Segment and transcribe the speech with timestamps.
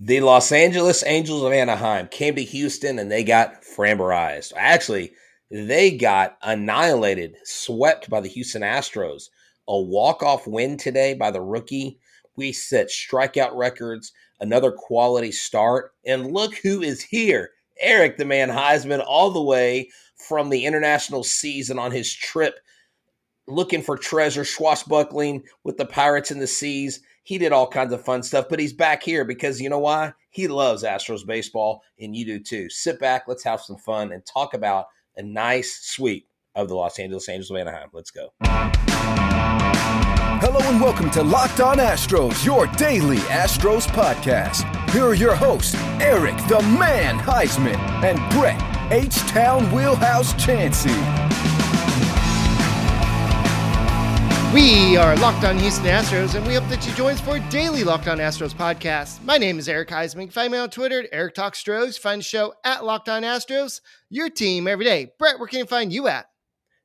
[0.00, 4.52] The Los Angeles Angels of Anaheim came to Houston and they got framborized.
[4.56, 5.10] Actually,
[5.50, 9.24] they got annihilated, swept by the Houston Astros.
[9.66, 11.98] A walk-off win today by the rookie.
[12.36, 15.92] We set strikeout records, another quality start.
[16.06, 17.50] And look who is here.
[17.80, 22.60] Eric the man Huysman all the way from the international season on his trip
[23.48, 27.00] looking for treasure, swashbuckling with the pirates in the seas.
[27.28, 30.14] He did all kinds of fun stuff, but he's back here because you know why?
[30.30, 32.70] He loves Astros baseball, and you do too.
[32.70, 34.86] Sit back, let's have some fun, and talk about
[35.18, 37.90] a nice sweep of the Los Angeles Angels of Anaheim.
[37.92, 38.30] Let's go.
[40.40, 44.64] Hello and welcome to Locked On Astros, your daily Astros podcast.
[44.92, 48.58] Here are your hosts, Eric the Man Huysman and Brett
[48.90, 51.27] H Town Wheelhouse Chansey.
[54.54, 57.84] We are Locked On Houston Astros, and we hope that you join us for daily
[57.84, 59.22] Locked On Astros podcast.
[59.22, 60.32] My name is Eric Huysman.
[60.32, 61.98] Find me on Twitter at Eric Talk Stros.
[61.98, 63.82] Find the show at Locked On Astros.
[64.08, 65.12] Your team every day.
[65.18, 66.30] Brett, where can you find you at?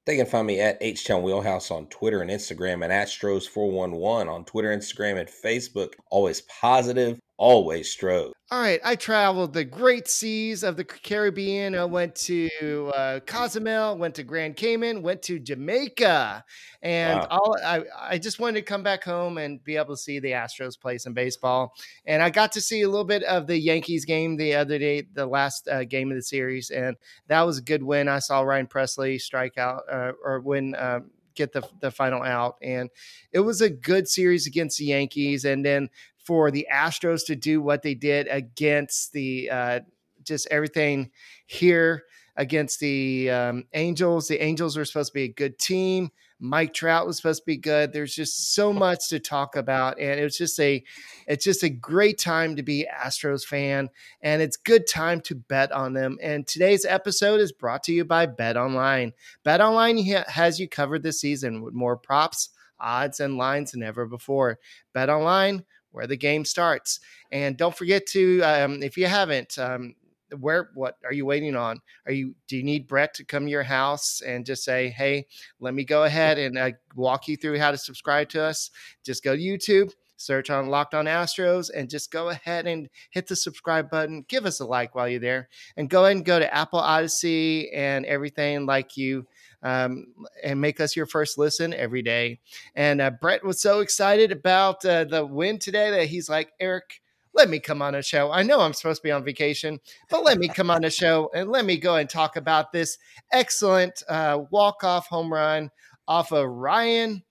[0.06, 4.44] They can find me at H Town Wheelhouse on Twitter and Instagram and Astros411 on
[4.44, 5.94] Twitter, Instagram, and Facebook.
[6.12, 8.34] Always positive, always Stros.
[8.54, 11.74] All right, I traveled the great seas of the Caribbean.
[11.74, 16.46] I went to uh, Cozumel, went to Grand Cayman, went to Jamaica,
[16.84, 17.28] and wow.
[17.32, 20.34] all, I, I just wanted to come back home and be able to see the
[20.34, 21.74] Astros play some baseball.
[22.06, 25.08] And I got to see a little bit of the Yankees game the other day,
[25.12, 26.96] the last uh, game of the series, and
[27.30, 28.08] that was a good win.
[28.08, 30.76] I saw Ryan Pressly strike out uh, or win.
[30.78, 32.92] Um, get the the final out and
[33.32, 35.90] it was a good series against the Yankees and then
[36.24, 39.80] for the Astros to do what they did against the uh,
[40.24, 41.12] just everything
[41.46, 42.04] here
[42.36, 44.28] against the um, Angels.
[44.28, 46.10] The Angels were supposed to be a good team.
[46.40, 47.94] Mike Trout was supposed to be good.
[47.94, 50.84] There's just so much to talk about, and it's just a,
[51.26, 53.90] it's just a great time to be Astros fan,
[54.22, 56.18] and it's good time to bet on them.
[56.22, 59.14] And today's episode is brought to you by Bet Online.
[59.44, 64.06] Bet Online has you covered this season with more props, odds, and lines than ever
[64.06, 64.60] before.
[64.94, 67.00] Bet Online where the game starts.
[67.32, 69.96] And don't forget to, um, if you haven't, um,
[70.40, 71.80] where what are you waiting on?
[72.06, 75.28] Are you do you need Brett to come to your house and just say, "Hey,
[75.60, 78.72] let me go ahead and uh, walk you through how to subscribe to us"?
[79.04, 83.28] Just go to YouTube, search on Locked On Astros, and just go ahead and hit
[83.28, 84.26] the subscribe button.
[84.28, 87.72] Give us a like while you're there, and go ahead and go to Apple Odyssey
[87.72, 89.28] and everything like you
[89.64, 90.08] um,
[90.44, 92.40] and make us your first listen every day.
[92.76, 97.02] And uh, Brett was so excited about uh, the win today that he's like, Eric,
[97.34, 98.32] let me come on a show.
[98.32, 99.80] I know I'm supposed to be on vacation,
[100.10, 102.98] but let me come on a show and let me go and talk about this
[103.32, 105.72] excellent uh, walk off home run
[106.08, 107.24] off of Ryan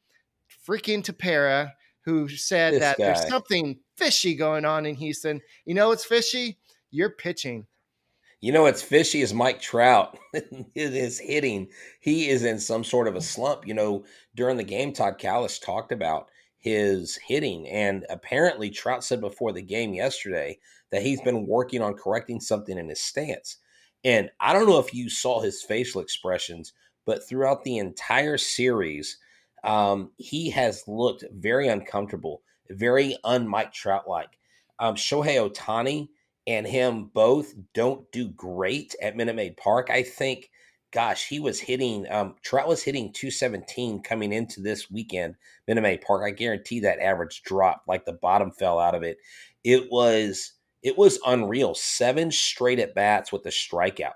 [0.66, 1.72] freaking Tepera,
[2.04, 3.04] who said this that guy.
[3.04, 5.40] there's something fishy going on in Houston.
[5.64, 6.58] You know what's fishy?
[6.90, 7.66] You're pitching.
[8.42, 10.18] You know what's fishy is Mike Trout.
[10.74, 11.68] His hitting,
[12.00, 13.68] he is in some sort of a slump.
[13.68, 14.04] You know,
[14.34, 19.62] during the game, Todd Kalas talked about his hitting, and apparently Trout said before the
[19.62, 20.58] game yesterday
[20.90, 23.58] that he's been working on correcting something in his stance.
[24.02, 26.72] And I don't know if you saw his facial expressions,
[27.06, 29.18] but throughout the entire series,
[29.62, 34.38] um, he has looked very uncomfortable, very un Mike Trout like.
[34.80, 36.08] Um, Shohei Ohtani
[36.46, 39.90] and him both don't do great at Minute Maid Park.
[39.90, 40.50] I think,
[40.92, 45.36] gosh, he was hitting, um, Trout was hitting 217 coming into this weekend,
[45.68, 46.24] Minute Maid Park.
[46.26, 49.18] I guarantee that average dropped, like the bottom fell out of it.
[49.62, 51.74] It was, it was unreal.
[51.74, 54.12] Seven straight at bats with a strikeout.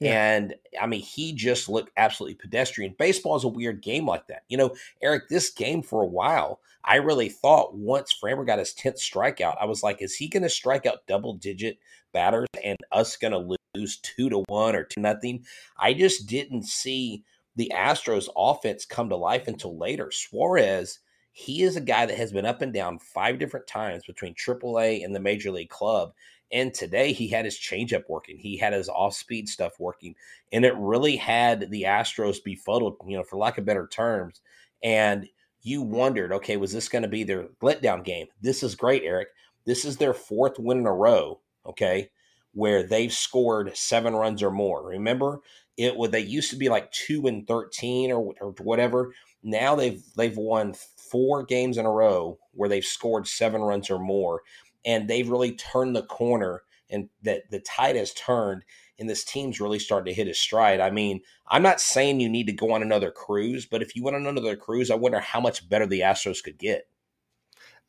[0.00, 0.34] Yeah.
[0.34, 2.94] And I mean, he just looked absolutely pedestrian.
[2.98, 4.42] Baseball is a weird game like that.
[4.48, 8.74] You know, Eric, this game for a while, I really thought once Framber got his
[8.74, 11.78] 10th strikeout, I was like, is he going to strike out double digit
[12.12, 15.44] batters and us going to lose two to one or two nothing?
[15.78, 17.24] I just didn't see
[17.56, 20.10] the Astros offense come to life until later.
[20.10, 20.98] Suarez,
[21.32, 25.04] he is a guy that has been up and down five different times between AAA
[25.04, 26.12] and the major league club.
[26.52, 28.38] And today he had his changeup working.
[28.38, 30.14] He had his off speed stuff working.
[30.52, 34.40] And it really had the Astros befuddled, you know, for lack of better terms.
[34.82, 35.26] And
[35.64, 38.28] you wondered, okay, was this going to be their letdown game?
[38.40, 39.28] This is great, Eric.
[39.66, 42.10] This is their fourth win in a row, okay,
[42.52, 44.86] where they've scored seven runs or more.
[44.86, 45.40] Remember,
[45.76, 49.12] it would they used to be like two and thirteen or, or whatever.
[49.42, 50.74] Now they've they've won
[51.10, 54.42] four games in a row where they've scored seven runs or more
[54.84, 58.62] and they've really turned the corner and that the tide has turned
[58.98, 60.80] and this team's really starting to hit its stride.
[60.80, 64.02] I mean, I'm not saying you need to go on another cruise, but if you
[64.02, 66.88] went on another cruise, I wonder how much better the Astros could get.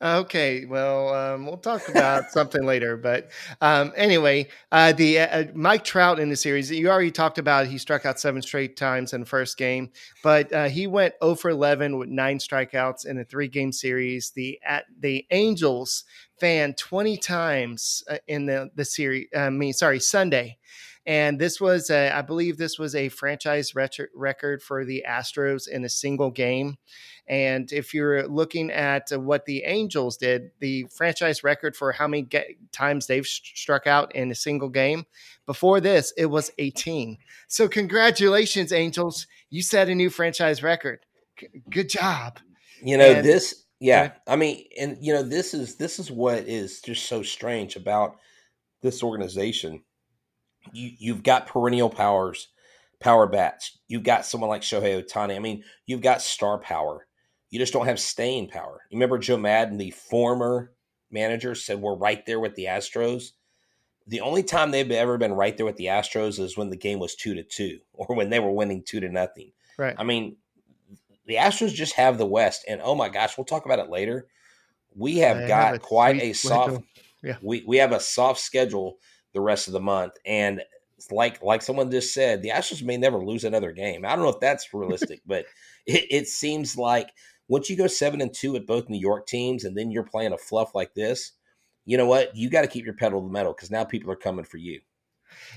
[0.02, 2.98] Okay, well, um, we'll talk about something later.
[2.98, 3.30] But
[3.62, 7.66] um, anyway, uh, the uh, Mike Trout in the series, you already talked about.
[7.66, 9.90] He struck out seven straight times in the first game,
[10.22, 14.32] but uh, he went 0 for 11 with nine strikeouts in a three game series.
[14.32, 16.04] The at the Angels
[16.38, 19.28] fan 20 times uh, in the the series.
[19.34, 20.58] I mean, sorry, Sunday.
[21.06, 25.84] And this was, a, I believe, this was a franchise record for the Astros in
[25.84, 26.78] a single game.
[27.28, 32.08] And if you're looking at uh, what the Angels did, the franchise record for how
[32.08, 32.28] many
[32.72, 35.06] times they've struck out in a single game,
[35.44, 37.18] before this, it was 18.
[37.46, 39.28] So, congratulations, Angels.
[39.48, 41.00] You set a new franchise record.
[41.70, 42.40] good job.
[42.82, 44.12] You know, and, this, yeah.
[44.26, 48.16] I mean, and, you know, this is, this is what is just so strange about
[48.82, 49.82] this organization.
[50.72, 52.48] You, you've got perennial powers
[53.00, 53.78] power bats.
[53.88, 55.36] You've got someone like Shohei Ohtani.
[55.36, 57.06] I mean, you've got star power.
[57.50, 58.82] You just don't have staying power.
[58.90, 60.72] You remember Joe Maddon, the former
[61.10, 63.32] manager, said we're right there with the Astros.
[64.08, 66.98] The only time they've ever been right there with the Astros is when the game
[66.98, 69.52] was two to two, or when they were winning two to nothing.
[69.78, 69.94] Right.
[69.98, 70.36] I mean,
[71.26, 74.26] the Astros just have the West, and oh my gosh, we'll talk about it later.
[74.94, 76.82] We have I got have a quite a soft.
[77.22, 77.36] Yeah.
[77.42, 78.98] We we have a soft schedule
[79.36, 80.62] the rest of the month, and
[81.10, 84.04] like like someone just said, the Astros may never lose another game.
[84.04, 85.44] I don't know if that's realistic, but
[85.86, 87.10] it, it seems like
[87.48, 90.32] once you go seven and two at both New York teams, and then you're playing
[90.32, 91.32] a fluff like this,
[91.84, 92.34] you know what?
[92.34, 94.56] You got to keep your pedal to the metal because now people are coming for
[94.56, 94.80] you.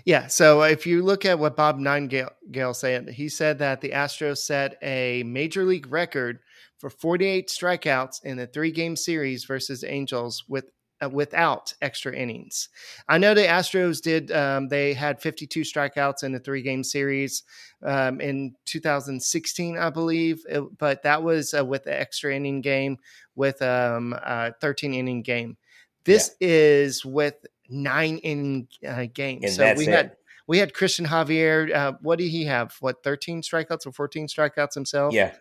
[0.06, 0.28] Yeah.
[0.28, 4.78] So if you look at what Bob Nightingale said, he said that the Astros set
[4.82, 6.40] a major league record
[6.78, 10.66] for 48 strikeouts in a three game series versus Angels with
[11.12, 12.70] without extra innings.
[13.08, 17.44] I know the Astros did, um, they had 52 strikeouts in a three game series
[17.84, 22.98] um, in 2016, I believe, it, but that was uh, with the extra inning game
[23.36, 25.58] with um, a 13 inning game.
[26.04, 26.48] This yeah.
[26.50, 27.36] is with
[27.70, 29.44] nine inning uh, games.
[29.46, 29.92] And so we it.
[29.92, 30.16] had
[30.48, 31.74] we had Christian Javier.
[31.74, 32.76] Uh, what did he have?
[32.80, 35.14] What 13 strikeouts or 14 strikeouts himself?
[35.14, 35.34] Yeah,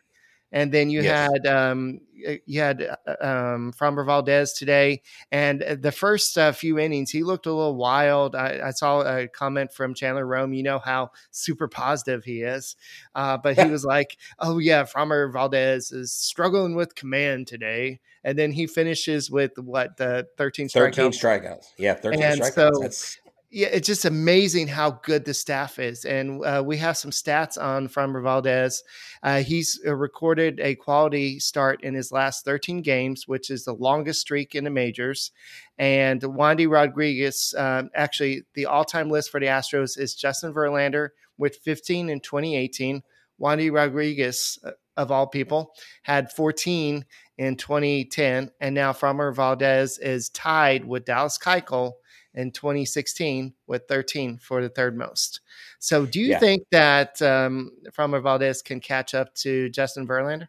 [0.53, 1.31] and then you yes.
[1.31, 2.01] had um,
[2.47, 7.23] you had uh, um, Framber Valdez today, and uh, the first uh, few innings he
[7.23, 8.35] looked a little wild.
[8.35, 10.53] I, I, saw a comment from Chandler Rome.
[10.53, 12.77] You know how super positive he is,
[13.15, 18.39] uh, but he was like, "Oh yeah, Framber Valdez is struggling with command today." And
[18.39, 20.95] then he finishes with what the thirteen strikeouts.
[20.95, 22.55] Thirteen strikeouts, yeah, thirteen and strikeouts.
[22.55, 23.19] So, That's
[23.51, 26.05] yeah, it's just amazing how good the staff is.
[26.05, 28.83] And uh, we have some stats on Framber Valdez.
[29.23, 33.73] Uh, he's uh, recorded a quality start in his last 13 games, which is the
[33.73, 35.33] longest streak in the majors.
[35.79, 41.11] And Wandy Rodriguez, um, actually, the all time list for the Astros is Justin Verlander
[41.39, 43.03] with 15 in 2018.
[43.41, 45.73] Wandy Rodriguez, uh, of all people,
[46.03, 47.03] had 14
[47.39, 48.51] in 2010.
[48.61, 51.93] And now Framber Valdez is tied with Dallas Keuchel
[52.35, 55.41] in 2016 with 13 for the third most.
[55.79, 56.39] So, do you yeah.
[56.39, 60.49] think that um, Framber Valdez can catch up to Justin Verlander?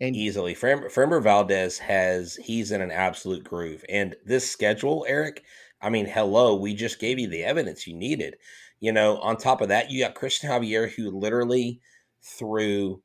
[0.00, 5.44] And- Easily, Framber Valdez has he's in an absolute groove, and this schedule, Eric.
[5.80, 8.36] I mean, hello, we just gave you the evidence you needed.
[8.80, 11.80] You know, on top of that, you got Christian Javier who literally
[12.20, 13.02] threw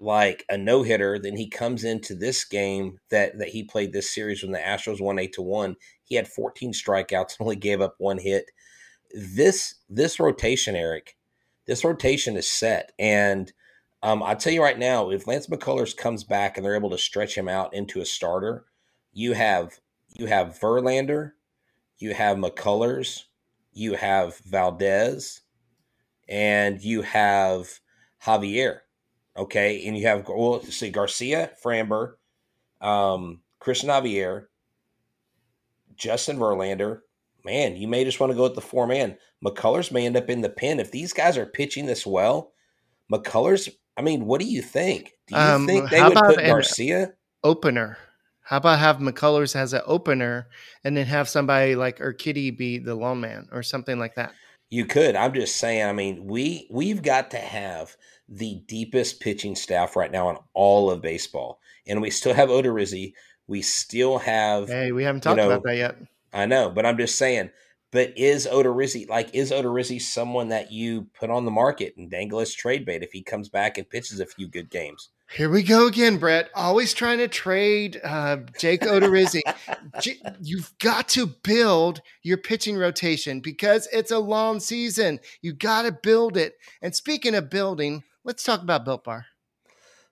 [0.00, 1.18] like a no hitter.
[1.18, 5.00] Then he comes into this game that that he played this series when the Astros
[5.00, 5.76] won eight to one.
[6.10, 8.50] He had 14 strikeouts and only gave up one hit.
[9.14, 11.16] This this rotation, Eric,
[11.66, 12.92] this rotation is set.
[12.98, 13.52] And
[14.02, 16.98] um, I'll tell you right now, if Lance McCullers comes back and they're able to
[16.98, 18.66] stretch him out into a starter,
[19.12, 19.78] you have
[20.14, 21.32] you have Verlander,
[21.98, 23.24] you have McCullers,
[23.72, 25.42] you have Valdez,
[26.28, 27.78] and you have
[28.24, 28.80] Javier.
[29.36, 32.14] Okay, and you have well, see Garcia, Framber,
[32.80, 34.46] um, Chris Javier,
[36.00, 37.00] Justin Verlander,
[37.44, 39.16] man, you may just want to go with the four man.
[39.44, 40.80] McCullers may end up in the pen.
[40.80, 42.52] If these guys are pitching this well,
[43.12, 45.12] McCullers, I mean, what do you think?
[45.26, 47.12] Do you um, think they would put Garcia?
[47.44, 47.98] Opener.
[48.40, 50.48] How about have McCullers as an opener
[50.82, 54.32] and then have somebody like or Urquidy be the lone man or something like that?
[54.70, 55.16] You could.
[55.16, 57.96] I'm just saying, I mean, we we've got to have
[58.28, 61.60] the deepest pitching staff right now in all of baseball.
[61.86, 63.12] And we still have Odorizzi,
[63.50, 64.68] we still have.
[64.68, 65.96] Hey, we haven't talked you know, about that yet.
[66.32, 67.50] I know, but I'm just saying.
[67.90, 72.38] But is Odorizzi like is Odorizzi someone that you put on the market and dangle
[72.38, 75.08] as trade bait if he comes back and pitches a few good games?
[75.32, 76.50] Here we go again, Brett.
[76.54, 79.42] Always trying to trade uh, Jake Odorizzi.
[80.40, 85.18] You've got to build your pitching rotation because it's a long season.
[85.42, 86.54] You got to build it.
[86.80, 89.26] And speaking of building, let's talk about Built Bar.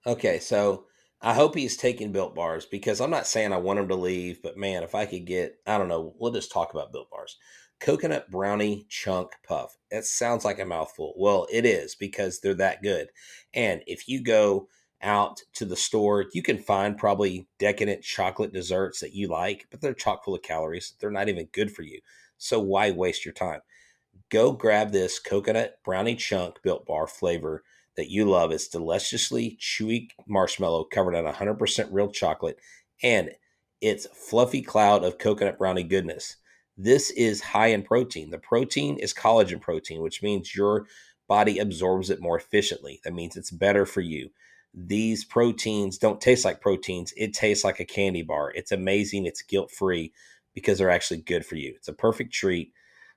[0.06, 0.87] Okay, so
[1.20, 4.40] I hope he's taking built bars because I'm not saying I want him to leave,
[4.42, 7.36] but man, if I could get, I don't know, we'll just talk about built bars.
[7.80, 9.76] Coconut brownie chunk puff.
[9.90, 11.14] That sounds like a mouthful.
[11.16, 13.08] Well, it is because they're that good.
[13.52, 14.68] And if you go
[15.02, 19.80] out to the store, you can find probably decadent chocolate desserts that you like, but
[19.80, 20.94] they're chock full of calories.
[21.00, 22.00] They're not even good for you.
[22.36, 23.60] So why waste your time?
[24.30, 27.64] Go grab this coconut brownie chunk built bar flavor
[27.98, 28.50] that you love.
[28.50, 32.58] It's deliciously chewy marshmallow covered in 100% real chocolate
[33.02, 33.32] and
[33.82, 36.36] it's fluffy cloud of coconut brownie goodness.
[36.78, 38.30] This is high in protein.
[38.30, 40.86] The protein is collagen protein, which means your
[41.28, 43.00] body absorbs it more efficiently.
[43.04, 44.30] That means it's better for you
[44.74, 47.12] these proteins don't taste like proteins.
[47.16, 48.52] It tastes like a candy bar.
[48.54, 49.26] It's amazing.
[49.26, 50.12] It's guilt free
[50.54, 51.72] because they're actually good for you.
[51.76, 52.72] It's a perfect treat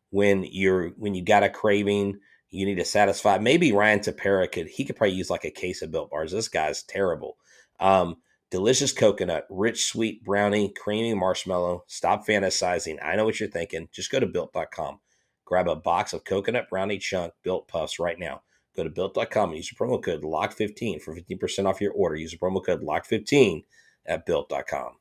[0.10, 2.20] when you're when you got a craving.
[2.52, 3.38] You need to satisfy.
[3.38, 6.32] Maybe Ryan Tepera could he could probably use like a case of built bars.
[6.32, 7.38] This guy's terrible.
[7.80, 8.18] Um,
[8.52, 11.86] delicious coconut, rich sweet brownie, creamy marshmallow.
[11.88, 12.98] Stop fantasizing.
[13.04, 13.88] I know what you're thinking.
[13.92, 15.00] Just go to built.com.
[15.46, 18.42] Grab a box of coconut brownie chunk built puffs right now.
[18.76, 22.16] Go to built.com and use the promo code LOCK15 for 15% off your order.
[22.16, 23.64] Use the promo code LOCK15
[24.06, 24.94] at built.com.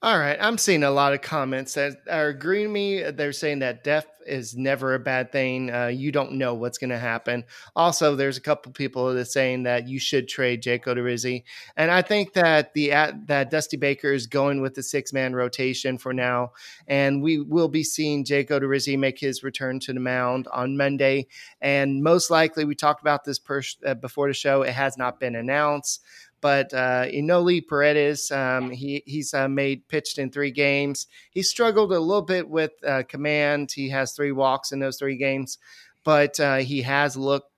[0.00, 3.02] All right, I'm seeing a lot of comments that are agreeing me.
[3.10, 5.74] They're saying that death is never a bad thing.
[5.74, 7.42] Uh, you don't know what's going to happen.
[7.74, 11.42] Also, there's a couple people that are saying that you should trade Jake Odorizzi,
[11.76, 12.90] and I think that the
[13.26, 16.52] that Dusty Baker is going with the six man rotation for now,
[16.86, 21.26] and we will be seeing Jake Odorizzi make his return to the mound on Monday,
[21.60, 24.62] and most likely we talked about this per- uh, before the show.
[24.62, 26.04] It has not been announced.
[26.40, 31.06] But uh, Enoli Paredes, um, he he's uh, made pitched in three games.
[31.30, 33.72] He struggled a little bit with uh, command.
[33.72, 35.58] He has three walks in those three games,
[36.04, 37.50] but uh, he has looked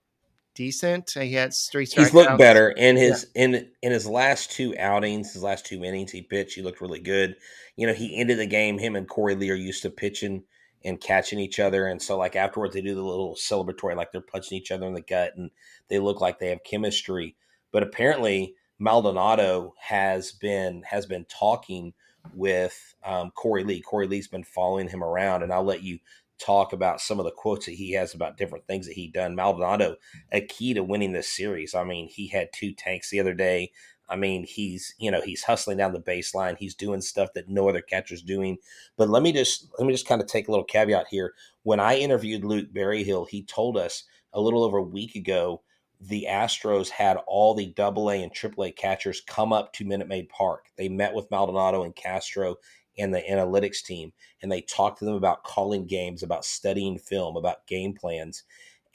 [0.55, 1.11] decent.
[1.11, 1.85] He had three.
[1.85, 3.43] He's looked better in his yeah.
[3.43, 6.11] in in his last two outings, his last two innings.
[6.11, 6.55] He pitched.
[6.55, 7.35] He looked really good.
[7.75, 8.77] You know, he ended the game.
[8.77, 10.43] Him and Korey Lee are used to pitching
[10.83, 14.21] and catching each other, and so like afterwards they do the little celebratory, like they're
[14.21, 15.51] punching each other in the gut, and
[15.87, 17.35] they look like they have chemistry.
[17.71, 21.93] But apparently, Maldonado has been has been talking
[22.33, 23.83] with um, Korey Lee.
[23.83, 25.99] Korey Lee's been following him around, and I'll let you
[26.39, 29.35] talk about some of the quotes that he has about different things that he done.
[29.35, 29.97] Maldonado,
[30.31, 31.75] a key to winning this series.
[31.75, 33.71] I mean, he had two tanks the other day.
[34.09, 36.57] I mean, he's you know he's hustling down the baseline.
[36.57, 38.57] He's doing stuff that no other catcher's doing.
[38.97, 41.35] But let me just let me just kind of take a little caveat here.
[41.61, 45.61] When I interviewed Luke Berryhill, he told us a little over a week ago
[46.01, 50.07] the Astros had all the double A and triple A catchers come up to Minute
[50.07, 50.65] Maid Park.
[50.75, 52.55] They met with Maldonado and Castro
[52.97, 57.37] and the analytics team, and they talked to them about calling games, about studying film,
[57.37, 58.43] about game plans.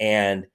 [0.01, 0.49] And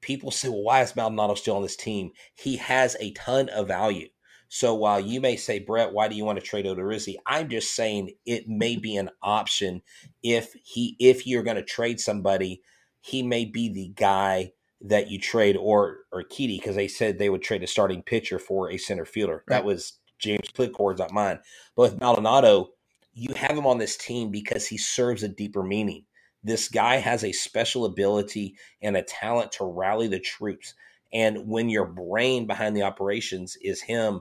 [0.00, 2.10] people say, well, why is Maldonado still on this team?
[2.34, 4.08] He has a ton of value.
[4.48, 7.16] So while you may say, Brett, why do you want to trade Odorizzi?
[7.26, 9.82] I'm just saying it may be an option
[10.22, 12.62] if he if you're going to trade somebody,
[13.00, 14.52] he may be the guy
[14.84, 18.38] that you trade or or Urquidy because they said they would trade a starting pitcher
[18.38, 19.42] for a center fielder.
[19.48, 19.56] Right.
[19.56, 21.40] That was James Clickord's not mine.
[21.74, 22.70] But with Maldonado,
[23.14, 26.04] you have him on this team because he serves a deeper meaning.
[26.42, 30.74] This guy has a special ability and a talent to rally the troops.
[31.12, 34.20] And when your brain behind the operations is him,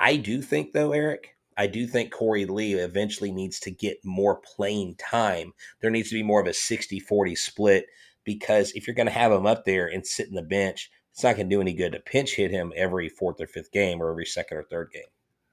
[0.00, 4.40] I do think though, Eric, I do think Korey Lee eventually needs to get more
[4.56, 5.52] playing time.
[5.80, 7.86] There needs to be more of a 60 40 split
[8.24, 11.22] because if you're going to have him up there and sit in the bench, it's
[11.22, 14.00] not going to do any good to pinch hit him every fourth or fifth game
[14.00, 15.02] or every second or third game.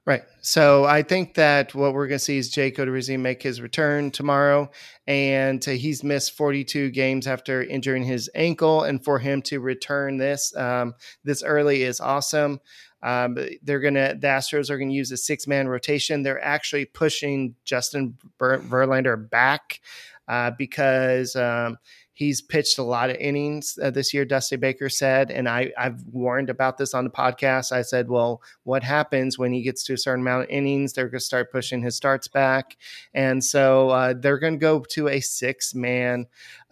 [0.06, 0.24] Right.
[0.42, 4.10] So I think that what we're going to see is Jake Odorizzi make his return
[4.10, 4.72] tomorrow.
[5.06, 8.84] And he's missed 42 games after injuring his ankle.
[8.84, 12.60] And for him to return this um, this early is awesome.
[13.04, 16.24] Um, they're going to, the Astros are going to use a six man rotation.
[16.24, 19.80] They're actually pushing Justin Verlander back
[20.28, 21.78] uh, because um,
[22.20, 25.32] He's pitched a lot of innings uh, this year, Dusty Baker said.
[25.32, 27.72] And I, I've warned about this on the podcast.
[27.72, 30.92] I said, well, what happens when he gets to a certain amount of innings?
[30.92, 32.76] They're going to start pushing his starts back.
[33.14, 36.26] And so uh, they're going to go to a six man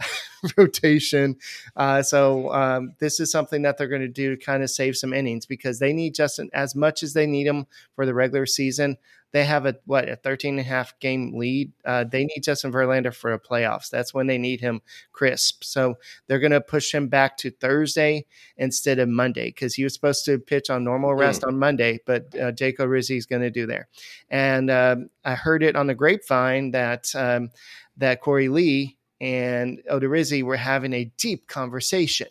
[0.57, 1.37] rotation.
[1.77, 4.97] Uh, so um, this is something that they're going to do to kind of save
[4.97, 8.45] some innings because they need Justin as much as they need him for the regular
[8.45, 8.97] season
[9.31, 11.71] they have a what a 13 and a half game lead.
[11.85, 13.89] Uh, they need Justin Verlander for the playoffs.
[13.89, 14.81] That's when they need him
[15.11, 15.63] crisp.
[15.63, 15.95] So
[16.27, 18.25] they're going to push him back to Thursday
[18.57, 21.49] instead of Monday because he was supposed to pitch on normal rest mm.
[21.49, 23.87] on Monday, but uh, Jake Odorizzi is going to do there.
[24.29, 27.49] And um, I heard it on the grapevine that um,
[27.97, 32.27] that Korey Lee and Odorizzi were having a deep conversation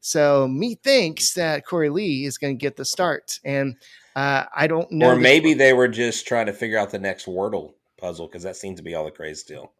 [0.00, 3.76] So me thinks that Korey Lee is going to get the start, and
[4.16, 5.10] uh, I don't know.
[5.10, 8.56] Or maybe they were just trying to figure out the next Wordle puzzle because that
[8.56, 9.72] seems to be all the craze still.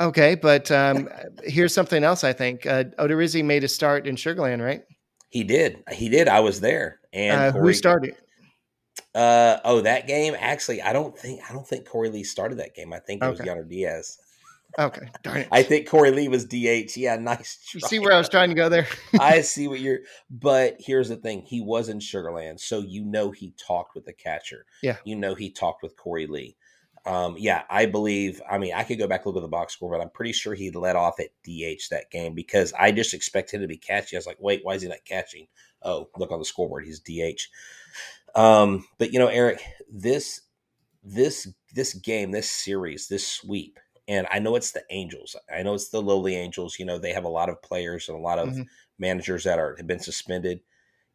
[0.00, 1.08] Okay, but um,
[1.44, 2.24] here's something else.
[2.24, 4.82] I think uh, Odorizzi made a start in Sugarland, right?
[5.28, 5.82] He did.
[5.92, 6.28] He did.
[6.28, 7.00] I was there.
[7.12, 8.16] And uh, Korey, who started?
[9.14, 10.34] Uh oh, that game.
[10.38, 12.92] Actually, I don't think I don't think Korey Lee started that game.
[12.92, 13.38] I think it okay.
[13.38, 14.18] was Yainer Diaz.
[14.78, 15.48] Okay, darn it.
[15.52, 16.96] I think Korey Lee was DH.
[16.96, 17.58] Yeah, nice.
[17.66, 17.80] Try.
[17.82, 18.86] You see where I was trying to go there?
[19.20, 20.00] I see what you're.
[20.30, 24.12] But here's the thing: he was in Sugarland, so you know he talked with the
[24.12, 24.64] catcher.
[24.82, 26.56] Yeah, you know he talked with Korey Lee.
[27.04, 28.40] Um, yeah, I believe.
[28.48, 30.32] I mean, I could go back and look at the box score, but I'm pretty
[30.32, 33.76] sure he led off at DH that game because I just expected him to be
[33.76, 34.16] catching.
[34.16, 35.48] I was like, wait, why is he not catching?
[35.82, 37.48] Oh, look on the scoreboard, he's DH.
[38.34, 40.42] Um, but you know, Eric, this
[41.02, 43.78] this this game, this series, this sweep,
[44.12, 45.34] and I know it's the Angels.
[45.50, 46.78] I know it's the lowly Angels.
[46.78, 48.62] You know, they have a lot of players and a lot of mm-hmm.
[48.98, 50.60] managers that are have been suspended.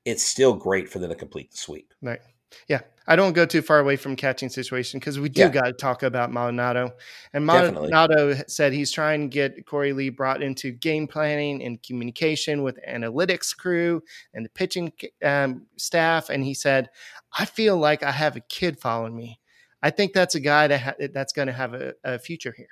[0.03, 1.93] It's still great for them to complete the sweep.
[2.01, 2.21] Right.
[2.67, 5.49] Yeah, I don't go too far away from catching situation because we do yeah.
[5.49, 6.93] got to talk about Maldonado.
[7.33, 8.43] And Maldonado Definitely.
[8.47, 13.55] said he's trying to get Korey Lee brought into game planning and communication with analytics
[13.55, 14.01] crew
[14.33, 14.91] and the pitching
[15.23, 16.29] um, staff.
[16.29, 16.89] And he said,
[17.37, 19.39] "I feel like I have a kid following me.
[19.81, 22.69] I think that's a guy that ha- that's going to have a, a future here."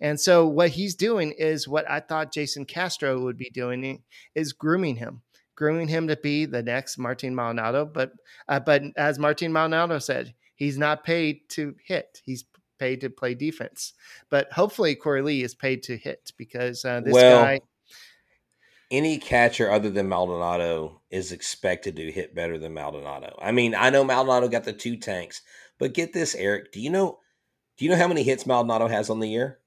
[0.00, 4.02] And so what he's doing is what I thought Jason Castro would be doing
[4.34, 5.22] is grooming him
[5.58, 7.84] grooming him to be the next Martin Maldonado.
[7.84, 8.12] But
[8.48, 12.22] uh, but as Martin Maldonado said, he's not paid to hit.
[12.24, 12.44] He's
[12.78, 13.92] paid to play defense.
[14.30, 17.60] But hopefully Korey Lee is paid to hit because uh, this well, guy.
[18.90, 23.36] Any catcher other than Maldonado is expected to hit better than Maldonado.
[23.42, 25.42] I mean, I know Maldonado got the two tanks,
[25.78, 26.72] but get this, Eric.
[26.72, 27.18] Do you know?
[27.76, 29.58] Do you know how many hits Maldonado has on the year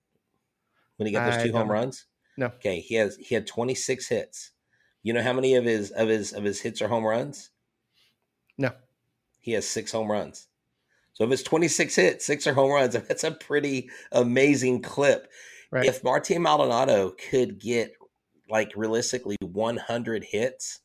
[0.98, 2.06] when he got those two home runs?
[2.38, 2.48] No.
[2.48, 4.52] Okay, he has he had twenty six hits.
[5.04, 7.50] You know how many of his of his of his hits are home runs?
[8.58, 8.72] No.
[9.40, 10.48] He has six home runs.
[11.14, 15.28] So if it's 26 hits, six are home runs, that's a pretty amazing clip.
[15.72, 15.86] Right.
[15.86, 17.94] If Martin Maldonado could get
[18.50, 20.80] like realistically 100 hits,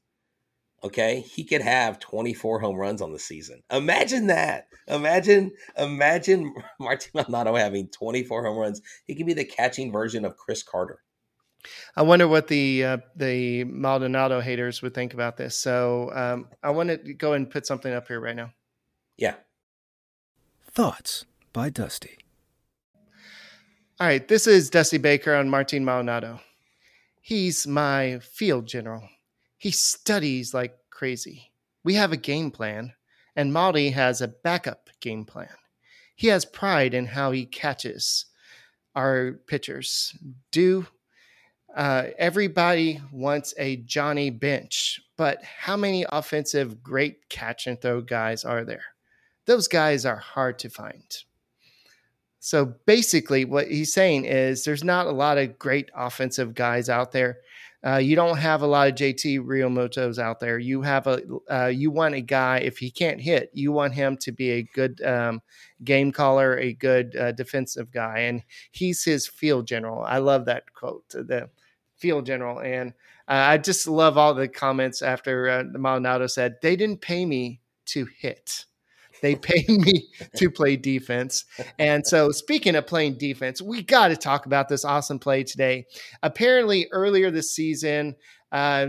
[0.86, 3.62] okay, he could have 24 home runs on the season.
[3.70, 4.68] Imagine that.
[4.88, 8.82] Imagine, imagine Martin Maldonado having 24 home runs.
[9.04, 11.00] He could be the catching version of Chris Carter.
[11.96, 15.58] I wonder what the uh, the Maldonado haters would think about this.
[15.58, 18.52] So um, I want to go and put something up here right now.
[19.16, 19.34] Yeah.
[20.70, 22.18] Thoughts by Dusty.
[23.98, 26.40] All right, this is Dusty Baker on Martin Maldonado.
[27.20, 29.08] He's my field general.
[29.66, 31.50] He studies like crazy.
[31.82, 32.92] We have a game plan,
[33.34, 35.56] and Maldi has a backup game plan.
[36.14, 38.26] He has pride in how he catches
[38.94, 40.16] our pitchers.
[40.52, 40.86] Do
[41.74, 48.44] uh, everybody wants a Johnny Bench, but how many offensive great catch and throw guys
[48.44, 48.84] are there?
[49.46, 51.24] Those guys are hard to find.
[52.38, 57.10] So basically, what he's saying is there's not a lot of great offensive guys out
[57.10, 57.38] there.
[57.84, 60.58] Uh, you don't have a lot of JT Realmutos out there.
[60.58, 64.16] You have a uh, you want a guy if he can't hit, you want him
[64.18, 65.40] to be a good um,
[65.84, 70.02] game caller, a good uh, defensive guy, and he's his field general.
[70.04, 71.08] I love that quote.
[71.08, 71.48] The
[71.96, 72.60] field general.
[72.60, 72.90] And
[73.28, 77.60] uh, I just love all the comments after uh, Maldonado said, they didn't pay me
[77.86, 78.64] to hit.
[79.26, 81.46] They pay me to play defense.
[81.80, 85.86] And so, speaking of playing defense, we got to talk about this awesome play today.
[86.22, 88.14] Apparently, earlier this season,
[88.52, 88.86] uh,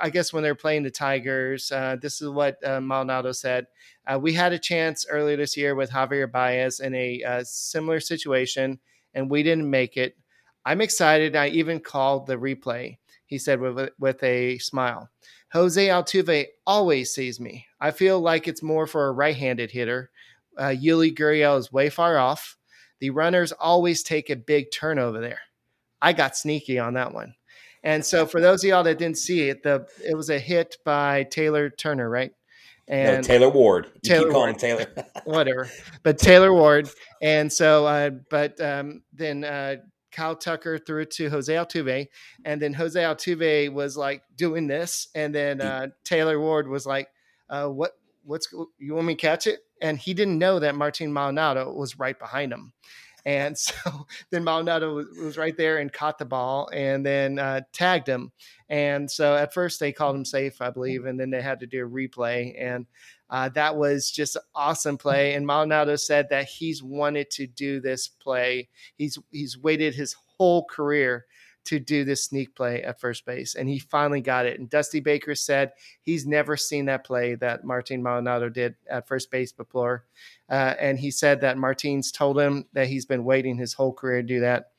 [0.00, 3.66] I guess when they're playing the Tigers, uh, this is what uh, Maldonado said.
[4.06, 7.98] Uh, we had a chance earlier this year with Javier Baez in a uh, similar
[7.98, 8.78] situation,
[9.14, 10.16] and we didn't make it.
[10.64, 11.34] I'm excited.
[11.34, 15.10] I even called the replay, he said with, with a smile.
[15.52, 17.65] Jose Altuve always sees me.
[17.80, 20.10] I feel like it's more for a right handed hitter.
[20.56, 22.56] Uh, Yuli Gurriel is way far off.
[23.00, 25.40] The runners always take a big turn over there.
[26.00, 27.34] I got sneaky on that one.
[27.82, 30.76] And so, for those of y'all that didn't see it, the it was a hit
[30.84, 32.32] by Taylor Turner, right?
[32.88, 33.90] And no, Taylor Ward.
[34.02, 34.58] You Taylor keep calling Ward.
[34.58, 34.86] Taylor.
[35.24, 35.70] Whatever.
[36.02, 36.88] But Taylor Ward.
[37.20, 39.76] And so, uh, but um, then uh,
[40.12, 42.08] Kyle Tucker threw it to Jose Altuve,
[42.44, 47.08] and then Jose Altuve was like doing this, and then uh, Taylor Ward was like,
[47.48, 47.92] uh, "What?
[48.24, 51.98] What's you want me to catch it?" And he didn't know that Martin Maldonado was
[51.98, 52.72] right behind him,
[53.24, 57.62] and so then Maldonado was, was right there and caught the ball, and then uh,
[57.72, 58.32] tagged him.
[58.68, 61.66] And so at first they called him safe, I believe, and then they had to
[61.66, 62.86] do a replay, and
[63.28, 65.34] uh, that was just awesome play.
[65.34, 68.68] And Maldonado said that he's wanted to do this play.
[68.96, 71.26] He's he's waited his whole career
[71.66, 74.58] to do this sneak play at first base, and he finally got it.
[74.58, 79.30] And Dusty Baker said he's never seen that play that Martin Maldonado did at first
[79.30, 80.04] base before,
[80.50, 84.22] uh, and he said that Martins told him that he's been waiting his whole career
[84.22, 84.70] to do that.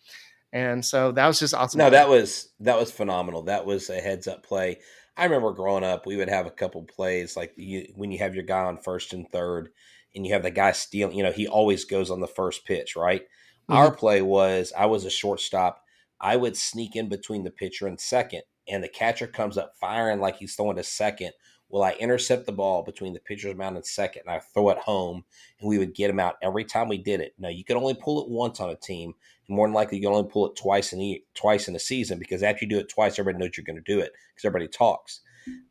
[0.53, 1.77] And so that was just awesome.
[1.77, 3.43] No, that was that was phenomenal.
[3.43, 4.79] That was a heads up play.
[5.17, 8.35] I remember growing up, we would have a couple plays like you, when you have
[8.35, 9.69] your guy on first and third,
[10.15, 11.17] and you have the guy stealing.
[11.17, 13.23] You know, he always goes on the first pitch, right?
[13.23, 13.73] Mm-hmm.
[13.73, 15.83] Our play was I was a shortstop.
[16.19, 20.19] I would sneak in between the pitcher and second, and the catcher comes up firing
[20.19, 21.31] like he's throwing to second.
[21.69, 24.77] Will I intercept the ball between the pitcher's mound and second, and I throw it
[24.77, 25.25] home,
[25.59, 27.33] and we would get him out every time we did it.
[27.37, 29.13] Now you could only pull it once on a team,
[29.47, 32.19] and more than likely you only pull it twice in the twice in a season
[32.19, 34.69] because after you do it twice, everybody knows you're going to do it because everybody
[34.69, 35.21] talks.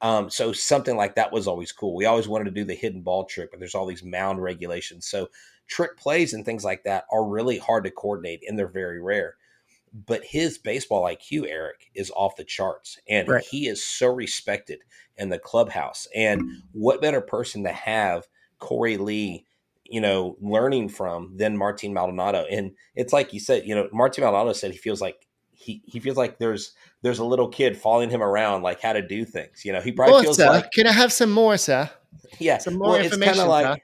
[0.00, 1.94] Um, so something like that was always cool.
[1.94, 5.06] We always wanted to do the hidden ball trick, but there's all these mound regulations.
[5.06, 5.28] So
[5.66, 9.36] trick plays and things like that are really hard to coordinate, and they're very rare
[10.04, 13.44] but his baseball IQ, Eric, is off the charts, and right.
[13.44, 14.80] he is so respected
[15.16, 16.06] in the clubhouse.
[16.14, 18.26] And what better person to have
[18.60, 19.46] Korey Lee,
[19.84, 22.44] you know, learning from than Martin Maldonado?
[22.50, 25.98] And it's like you said, you know, Martin Maldonado said he feels like he, he
[25.98, 29.64] feels like there's there's a little kid following him around, like how to do things.
[29.64, 30.72] You know, he probably feels sir, like.
[30.72, 31.90] Can I have some more, sir?
[32.38, 33.22] Yeah, some more well, information.
[33.22, 33.82] It's kind of like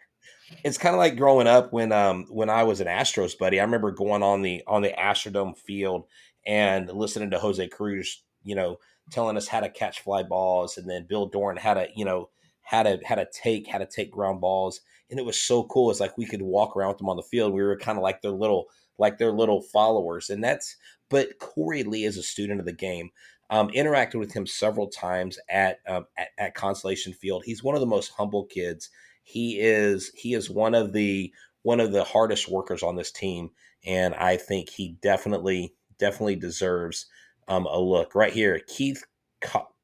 [0.65, 3.61] it's kind of like growing up when um when I was an Astros buddy.
[3.61, 6.05] I remember going on the on the Astrodome field
[6.47, 8.79] and listening to Jose Cruz, you know,
[9.11, 12.31] telling us how to catch fly balls, and then Bill Doran how to you know
[12.62, 15.91] how to how to take how to take ground balls, and it was so cool.
[15.91, 17.53] It's like we could walk around with them on the field.
[17.53, 18.67] We were kind of like their little
[18.99, 20.77] like their little followers, and that's.
[21.09, 23.11] But Korey Lee is a student of the game.
[23.51, 27.43] Um, interacted with him several times at, um, at at Constellation Field.
[27.45, 28.88] He's one of the most humble kids
[29.23, 31.33] he is he is one of the
[31.63, 33.51] one of the hardest workers on this team,
[33.85, 37.07] and I think he definitely definitely deserves
[37.49, 38.61] um, a look right here.
[38.67, 39.05] Keith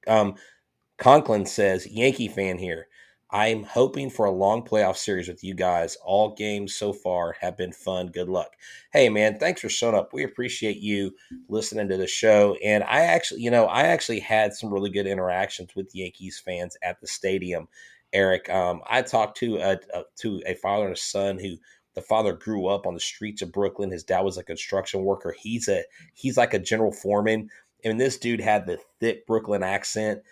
[0.07, 0.35] um,
[0.99, 2.89] Conklin says Yankee fan here.
[3.31, 5.99] I'm hoping for a long playoff series with you guys.
[6.03, 8.07] All games so far have been fun.
[8.07, 8.53] Good luck.
[8.91, 10.15] Hey man, thanks for showing up.
[10.15, 11.15] We appreciate you
[11.49, 12.57] listening to the show.
[12.65, 16.77] And I actually, you know, I actually had some really good interactions with Yankees fans
[16.83, 17.69] at the stadium.
[18.13, 18.49] Eric.
[18.49, 21.57] Um, I talked to a, a, to a father and a son who
[21.95, 23.91] the father grew up on the streets of Brooklyn.
[23.91, 25.35] His dad was a construction worker.
[25.39, 25.83] He's a
[26.15, 27.51] he's like a general foreman,
[27.85, 30.23] and this dude had the thick Brooklyn accent,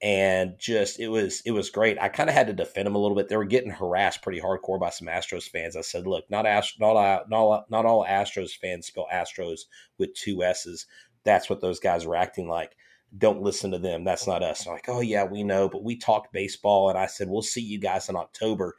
[0.00, 1.98] and just it was it was great.
[2.00, 3.28] I kind of had to defend him a little bit.
[3.28, 5.76] They were getting harassed pretty hardcore by some Astros fans.
[5.76, 9.62] I said, look, not Ast- not all, not not all Astros fans spell Astros
[9.98, 10.86] with two S's.
[11.24, 12.76] That's what those guys were acting like
[13.18, 14.04] don't listen to them.
[14.04, 14.66] That's not us.
[14.66, 17.62] I'm like, oh yeah, we know, but we talked baseball, and I said we'll see
[17.62, 18.74] you guys in October.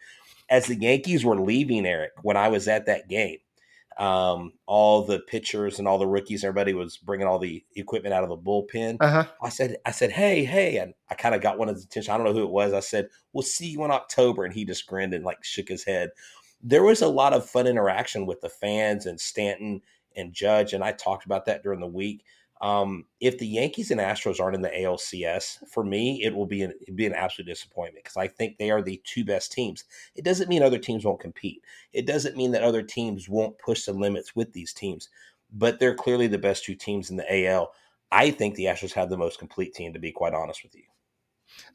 [0.50, 3.40] As the Yankees were leaving, Eric, when I was at that game,
[3.98, 8.24] um, all the pitchers and all the rookies, everybody was bringing all the equipment out
[8.24, 8.98] of the bullpen.
[9.00, 9.26] Uh-huh.
[9.42, 12.14] I said, I said, hey, hey, and I kind of got one of his attention.
[12.14, 12.74] I don't know who it was.
[12.74, 15.84] I said, we'll see you in October, and he just grinned and like shook his
[15.84, 16.12] head.
[16.62, 19.82] There was a lot of fun interaction with the fans and Stanton
[20.16, 22.24] and Judge, and I talked about that during the week.
[22.62, 26.64] Um, if the Yankees and Astros aren't in the ALCS, for me, it will be
[26.64, 29.84] an, be an absolute disappointment because I think they are the two best teams.
[30.16, 31.64] It doesn't mean other teams won't compete.
[31.94, 35.10] It doesn't mean that other teams won't push the limits with these teams,
[35.54, 37.74] but they're clearly the best two teams in the AL.
[38.12, 40.84] I think the Astros have the most complete team, to be quite honest with you.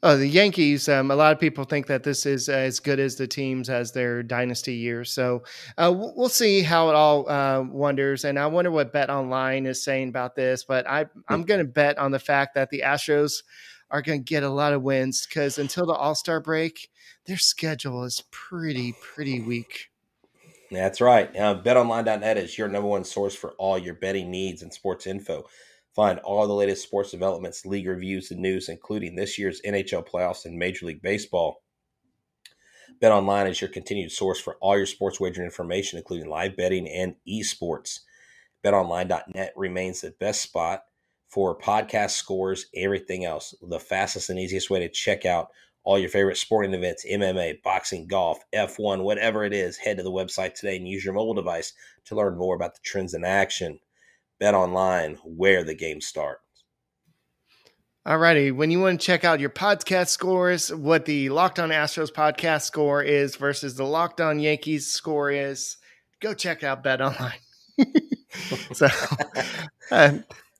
[0.01, 0.89] Oh, the Yankees.
[0.89, 3.91] Um, a lot of people think that this is as good as the teams as
[3.91, 5.05] their dynasty year.
[5.05, 5.43] So
[5.77, 8.25] uh, we'll see how it all uh, wonders.
[8.25, 10.63] And I wonder what Bet Online is saying about this.
[10.63, 11.45] But I, I'm hmm.
[11.45, 13.43] going to bet on the fact that the Astros
[13.91, 16.89] are going to get a lot of wins because until the All Star break,
[17.25, 19.89] their schedule is pretty, pretty weak.
[20.71, 21.33] That's right.
[21.35, 25.45] Uh, BetOnline.net is your number one source for all your betting needs and sports info.
[25.95, 30.45] Find all the latest sports developments, league reviews, and news, including this year's NHL playoffs
[30.45, 31.61] and Major League Baseball.
[32.99, 36.87] Bet Online is your continued source for all your sports wagering information, including live betting
[36.87, 37.99] and esports.
[38.63, 40.83] BetOnline.net remains the best spot
[41.27, 43.53] for podcast scores, everything else.
[43.61, 45.49] The fastest and easiest way to check out
[45.83, 49.77] all your favorite sporting events, MMA, boxing, golf, F1, whatever it is.
[49.77, 51.73] Head to the website today and use your mobile device
[52.05, 53.79] to learn more about the trends in action.
[54.43, 56.41] Bet online where the game starts.
[58.05, 62.11] Alrighty, when you want to check out your podcast scores, what the Locked On Astros
[62.11, 65.77] podcast score is versus the Locked On Yankees score is,
[66.19, 67.39] go check out Bet Online.
[68.73, 68.87] so,
[69.91, 70.11] uh,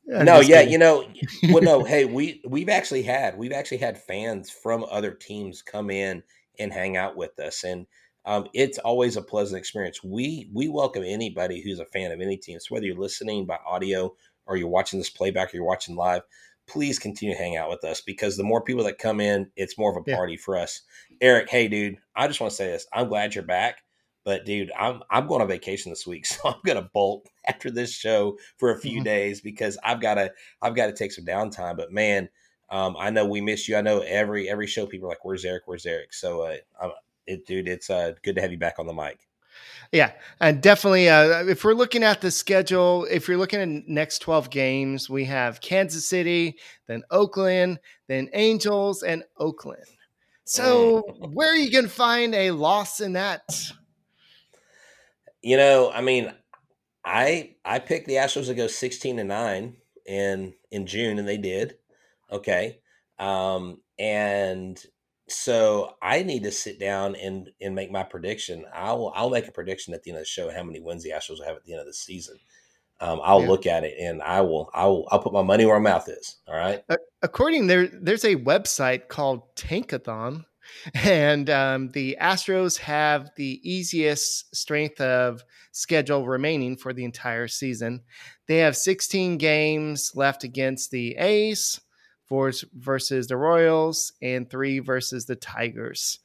[0.07, 0.71] no, yeah, kidding.
[0.71, 1.05] you know,
[1.49, 5.89] well, no, hey, we we've actually had we've actually had fans from other teams come
[5.89, 6.23] in
[6.57, 7.85] and hang out with us, and
[8.25, 10.03] um, it's always a pleasant experience.
[10.03, 12.59] We we welcome anybody who's a fan of any team.
[12.59, 16.21] So whether you're listening by audio or you're watching this playback or you're watching live,
[16.67, 19.77] please continue to hang out with us because the more people that come in, it's
[19.77, 20.39] more of a party yeah.
[20.43, 20.81] for us.
[21.21, 22.87] Eric, hey dude, I just want to say this.
[22.93, 23.79] I'm glad you're back.
[24.25, 27.91] But dude, I'm I'm going on vacation this week, so I'm gonna bolt after this
[27.91, 29.03] show for a few mm-hmm.
[29.03, 30.31] days because I've gotta
[30.61, 31.75] I've got to take some downtime.
[31.75, 32.29] But man,
[32.69, 33.75] um, I know we miss you.
[33.75, 35.63] I know every every show people are like, "Where's Eric?
[35.65, 36.43] Where's Eric?" So,
[36.79, 36.89] uh,
[37.27, 39.19] it, dude, it's uh, good to have you back on the mic.
[39.91, 44.19] Yeah, and definitely, uh, if we're looking at the schedule, if you're looking at next
[44.19, 46.57] 12 games, we have Kansas City,
[46.87, 49.85] then Oakland, then Angels, and Oakland.
[50.45, 51.33] So, mm.
[51.33, 53.43] where are you going to find a loss in that?
[55.43, 56.33] You know, I mean,
[57.05, 61.37] I I picked the Astros to go 16 and 9 in in June and they
[61.37, 61.75] did.
[62.31, 62.79] Okay.
[63.19, 64.83] Um and
[65.27, 68.65] so I need to sit down and and make my prediction.
[68.73, 71.11] I'll I'll make a prediction at the end of the show how many wins the
[71.11, 72.37] Astros will have at the end of the season.
[72.99, 73.49] Um, I'll yeah.
[73.49, 76.07] look at it and I will I will I'll put my money where my mouth
[76.09, 76.37] is.
[76.47, 76.83] All right.
[77.21, 80.45] According there, there's a website called Tankathon,
[80.93, 88.01] and um, the Astros have the easiest strength of schedule remaining for the entire season.
[88.47, 91.81] They have 16 games left against the A's,
[92.25, 96.19] four versus the Royals, and three versus the Tigers.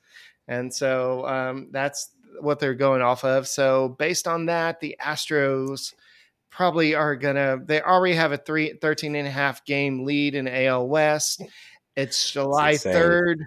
[0.47, 3.47] And so um, that's what they're going off of.
[3.47, 5.95] So based on that, the Astros
[6.51, 10.49] probably are gonna they already have a three 13 and a half game lead in
[10.49, 11.43] AL West.
[11.97, 13.39] It's July 3rd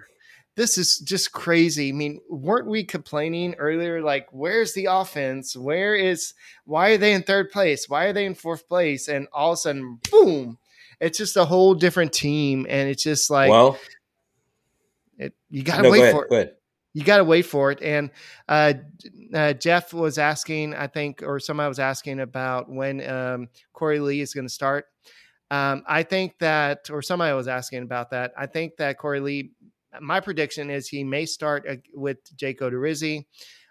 [0.54, 1.88] this is just crazy.
[1.88, 4.02] I mean, weren't we complaining earlier?
[4.02, 5.56] Like, where's the offense?
[5.56, 6.34] Where is,
[6.64, 7.88] why are they in third place?
[7.88, 9.08] Why are they in fourth place?
[9.08, 10.58] And all of a sudden, boom,
[11.02, 12.66] it's just a whole different team.
[12.68, 13.78] And it's just like, well,
[15.18, 16.58] it, you got to no, wait ahead, for it.
[16.94, 17.82] You got to wait for it.
[17.82, 18.10] And
[18.48, 18.74] uh,
[19.34, 24.20] uh, Jeff was asking, I think, or somebody was asking about when um, Korey Lee
[24.20, 24.86] is going to start.
[25.50, 28.32] Um, I think that, or somebody was asking about that.
[28.38, 29.50] I think that Korey Lee
[30.00, 33.26] my prediction is he may start with Jake Odorizzi.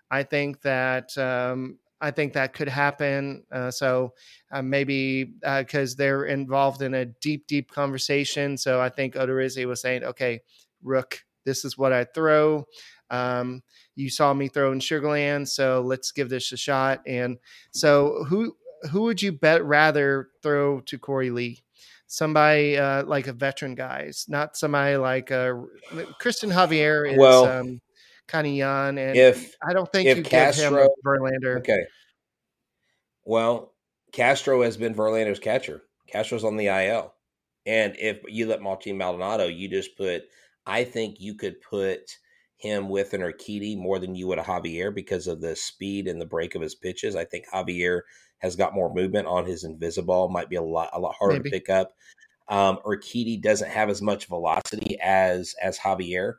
[0.09, 3.43] I think that um, I think that could happen.
[3.51, 4.13] Uh, so
[4.51, 8.57] uh, maybe because uh, they're involved in a deep, deep conversation.
[8.57, 10.41] So I think Odorizzi was saying, "Okay,
[10.83, 12.65] Rook, this is what I throw.
[13.09, 13.61] Um,
[13.95, 17.37] you saw me throw in Sugarland, so let's give this a shot." And
[17.71, 18.55] so who
[18.91, 21.63] who would you bet rather throw to Korey Lee?
[22.11, 25.53] somebody uh, like a veteran guys, not somebody like uh,
[26.21, 27.81] Cristian Javier is well, um,
[28.31, 31.57] kind of young, and if I don't think if you Castro, give him Verlander.
[31.59, 31.85] Okay.
[33.25, 33.73] Well,
[34.11, 35.83] Castro has been Verlander's catcher.
[36.07, 37.13] Castro's on the IL,
[37.65, 40.23] and if you let Martin Maldonado, you just put.
[40.65, 42.17] I think you could put
[42.57, 46.21] him with an Urquidy more than you would a Javier because of the speed and
[46.21, 47.15] the break of his pitches.
[47.15, 48.01] I think Javier
[48.37, 51.49] has got more movement on his invisible, might be a lot a lot harder Maybe.
[51.49, 51.95] to pick up.
[52.47, 56.35] Um, Urquidy doesn't have as much velocity as as Javier,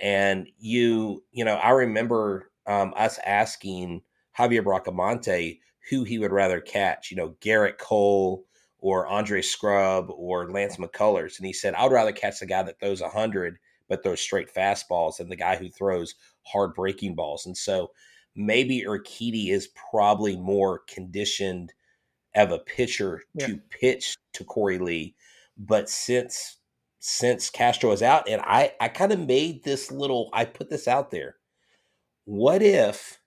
[0.00, 4.02] and you you know I remember um, us asking
[4.38, 8.44] Javier Bracamonte who he would rather catch, you know Gerrit Cole
[8.78, 12.80] or Andre Scrubb or Lance McCullers, and he said I'd rather catch the guy that
[12.80, 17.46] throws a hundred but throws straight fastballs than the guy who throws hard breaking balls,
[17.46, 17.90] and so
[18.34, 21.72] maybe Urquidy is probably more conditioned
[22.34, 23.46] of a pitcher yeah.
[23.46, 25.14] to pitch to Korey Lee.
[25.56, 26.58] But since
[27.08, 30.88] since Castro is out, and I I kind of made this little I put this
[30.88, 31.36] out there.
[32.24, 33.20] What if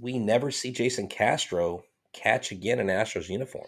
[0.00, 3.66] we never see Jason Castro catch again in Astros uniform?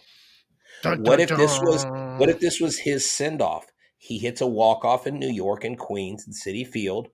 [0.85, 1.85] Dun, what if this was
[2.21, 3.67] what if this was his send off?
[3.97, 7.09] He hits a walk off in New York and Queens and Citi Field.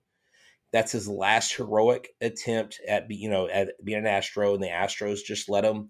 [0.71, 5.23] That's his last heroic attempt at you know at being an Astro, and the Astros
[5.25, 5.89] just let him,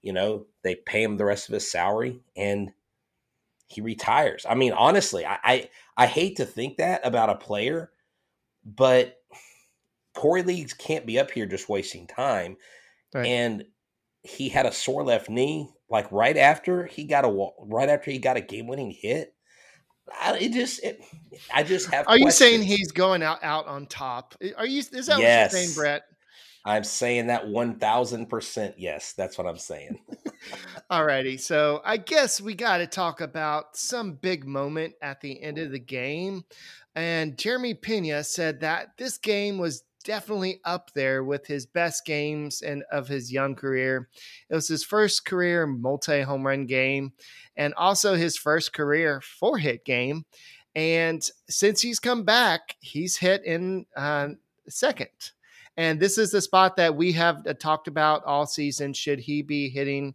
[0.00, 2.70] you know, they pay him the rest of his salary, and
[3.70, 4.44] he retires.
[4.48, 7.90] I mean, honestly, I I, I hate to think that about a player,
[8.64, 9.16] but
[10.14, 12.56] Corey Leagues can't be up here just wasting time,
[13.14, 13.26] right.
[13.26, 13.64] and
[14.22, 18.18] he had a sore left knee like right after he got a right after he
[18.18, 19.34] got a game winning hit
[20.20, 21.00] I, it just, it,
[21.52, 22.02] I just have.
[22.02, 22.24] Are questions.
[22.24, 24.34] you saying he's going out out on top?
[24.56, 24.78] Are you?
[24.78, 25.52] Is that yes.
[25.52, 26.02] what you're saying, Brett?
[26.64, 28.74] I'm saying that one thousand percent.
[28.78, 30.00] Yes, that's what I'm saying.
[30.90, 35.58] Alrighty, so I guess we got to talk about some big moment at the end
[35.58, 36.44] of the game,
[36.94, 42.62] and Jeremy Pena said that this game was definitely up there with his best games
[42.62, 44.08] and of his young career.
[44.48, 47.12] It was his first career multi home run game
[47.56, 50.24] and also his first career four hit game.
[50.74, 54.28] And since he's come back, he's hit in uh,
[54.68, 55.10] second.
[55.76, 58.92] And this is the spot that we have uh, talked about all season.
[58.92, 60.14] Should he be hitting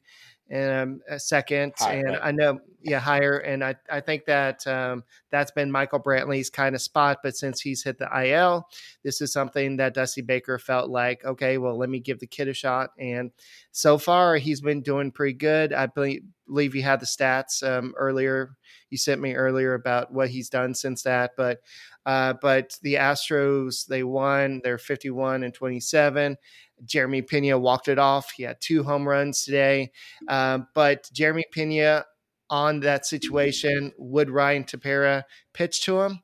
[0.49, 2.17] and um, second, Higher, and.
[2.17, 6.75] I know yeah higher, and I I think that um, that's been Michael Brantley's kind
[6.75, 7.19] of spot.
[7.23, 8.67] But since he's hit the IL,
[9.03, 12.47] this is something that Dusty Baker felt like okay, well let me give the kid
[12.47, 13.31] a shot, and
[13.71, 15.73] so far he's been doing pretty good.
[15.73, 18.55] I believe you had the stats um, earlier.
[18.91, 21.62] You sent me earlier about what he's done since that, but
[22.05, 24.62] uh, but the Astros they won.
[24.63, 26.38] They're fifty one and twenty seven.
[26.83, 28.31] Jeremy Pena walked it off.
[28.31, 29.91] He had two home runs today.
[30.27, 32.05] Um, but Jeremy Pena
[32.49, 36.19] on that situation, would Ryan Tepera pitch to him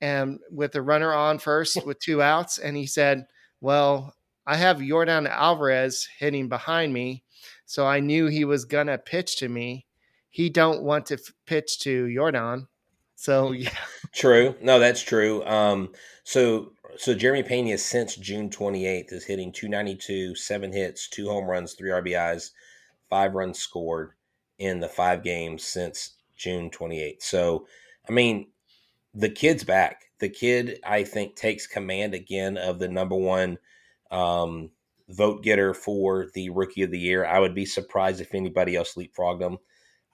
[0.00, 2.58] and with the runner on first with two outs?
[2.58, 3.26] And he said,
[3.60, 4.14] Well,
[4.46, 7.22] I have Yordan Alvarez hitting behind me.
[7.64, 9.86] So I knew he was going to pitch to me.
[10.30, 12.66] He don't want to f- pitch to Yordan.
[13.22, 13.70] So yeah,
[14.12, 14.56] True.
[14.60, 15.44] No, that's true.
[15.44, 15.92] Um,
[16.24, 21.74] so so Jeremy Pena since June 28th is hitting 292, seven hits, two home runs,
[21.74, 22.50] three RBIs,
[23.08, 24.10] five runs scored
[24.58, 27.22] in the five games since June 28th.
[27.22, 27.66] So,
[28.08, 28.48] I mean,
[29.14, 30.06] the kid's back.
[30.18, 33.56] The kid, I think, takes command again of the number one
[34.10, 34.70] um,
[35.08, 37.24] vote getter for the rookie of the year.
[37.24, 39.58] I would be surprised if anybody else leapfrogged him.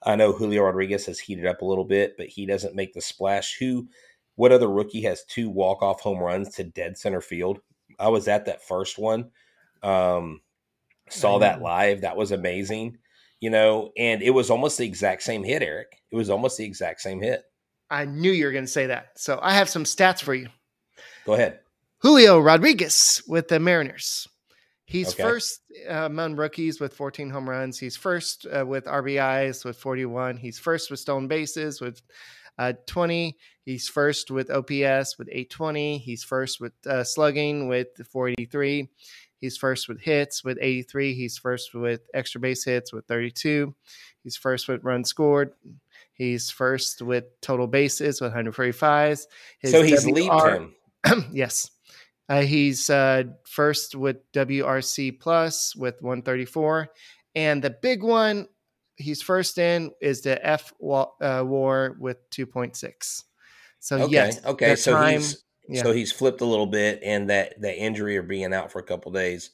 [0.03, 3.01] I know Julio Rodriguez has heated up a little bit, but he doesn't make the
[3.01, 3.57] splash.
[3.57, 3.87] Who,
[4.35, 7.59] what other rookie has two walk off home runs to dead center field?
[7.99, 9.31] I was at that first one,
[9.83, 10.41] um,
[11.09, 12.01] saw that live.
[12.01, 12.97] That was amazing,
[13.41, 16.01] you know, and it was almost the exact same hit, Eric.
[16.11, 17.43] It was almost the exact same hit.
[17.89, 19.09] I knew you were going to say that.
[19.17, 20.47] So I have some stats for you.
[21.25, 21.59] Go ahead.
[22.01, 24.27] Julio Rodriguez with the Mariners.
[24.89, 25.21] He's Okay.
[25.21, 27.77] first uh, among rookies with 14 home runs.
[27.77, 30.35] He's first uh, with RBIs with 41.
[30.35, 32.01] He's first with stolen bases with
[32.57, 33.37] uh, 20.
[33.65, 35.99] He's first with OPS with 820.
[35.99, 38.89] He's first with uh, slugging with 483.
[39.37, 41.13] He's first with hits with 83.
[41.13, 43.75] He's first with extra base hits with 32.
[44.23, 45.53] He's first with runs scored.
[46.13, 49.19] He's first with total bases with 145.
[49.59, 50.73] His so he's leaped him.
[51.31, 51.69] yes.
[52.29, 56.89] Uh, he's uh, first with WRC plus with 134.
[57.35, 58.47] And the big one
[58.97, 63.23] he's first in is the F wa- uh, war with 2.6.
[63.79, 64.11] So, Okay.
[64.11, 64.45] yes.
[64.45, 64.75] okay.
[64.75, 65.83] So time- he's yeah.
[65.83, 68.83] so he's flipped a little bit, and that that injury or being out for a
[68.83, 69.51] couple days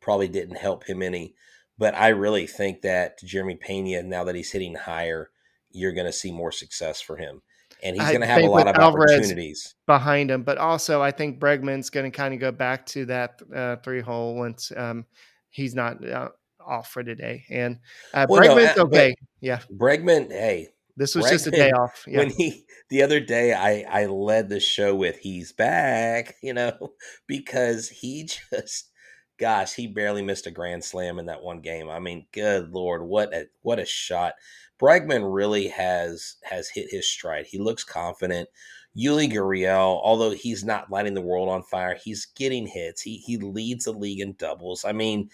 [0.00, 1.34] probably didn't help him any.
[1.76, 5.30] But I really think that Jeremy Pena, now that he's hitting higher,
[5.70, 7.42] you're going to see more success for him,
[7.82, 9.74] and he's going to have a lot of Alvarez- opportunities.
[9.86, 10.42] behind him.
[10.42, 14.00] But also, I think Bregman's going to kind of go back to that uh, three
[14.00, 15.06] hole once um,
[15.50, 16.28] he's not uh,
[16.64, 17.44] off for today.
[17.50, 17.78] And
[18.14, 19.14] uh, Well, no, Bregman's uh, okay.
[19.40, 19.60] Yeah.
[19.72, 22.04] Bregman, hey, This was just a day off.
[22.06, 22.18] Yeah.
[22.18, 26.92] when he the other day I I led the show with he's back, you know,
[27.26, 28.90] because he just
[29.38, 31.88] gosh, he barely missed a grand slam in that one game.
[31.88, 34.34] I mean, good lord, what a what a shot.
[34.80, 37.46] Bregman really has has hit his stride.
[37.46, 38.48] He looks confident.
[38.96, 43.02] Yuli Gurriel, although he's not lighting the world on fire, he's getting hits.
[43.02, 44.84] He he leads the league in doubles.
[44.84, 45.30] I mean,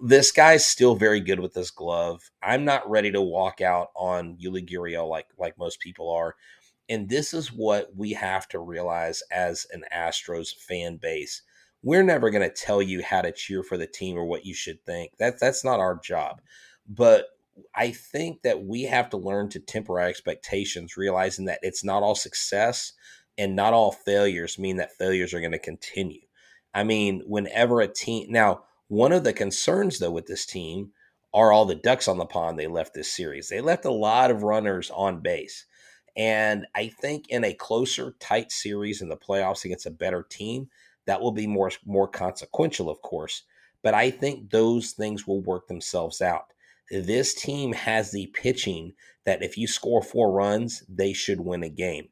[0.00, 2.30] this guy's still very good with this glove.
[2.42, 6.34] I'm not ready to walk out on Yuli Gurriel like like most people are.
[6.88, 11.42] And this is what we have to realize as an Astros fan base.
[11.82, 14.54] We're never going to tell you how to cheer for the team or what you
[14.54, 15.12] should think.
[15.18, 16.40] That that's not our job.
[16.88, 17.26] But
[17.74, 22.02] I think that we have to learn to temper our expectations, realizing that it's not
[22.02, 22.92] all success
[23.38, 26.20] and not all failures mean that failures are going to continue.
[26.74, 30.92] I mean, whenever a team now, one of the concerns though with this team
[31.34, 33.48] are all the ducks on the pond they left this series.
[33.48, 35.64] They left a lot of runners on base.
[36.16, 40.68] And I think in a closer, tight series in the playoffs against a better team,
[41.06, 43.42] that will be more more consequential, of course.
[43.82, 46.51] But I think those things will work themselves out.
[46.92, 48.92] This team has the pitching
[49.24, 52.08] that if you score four runs, they should win a game.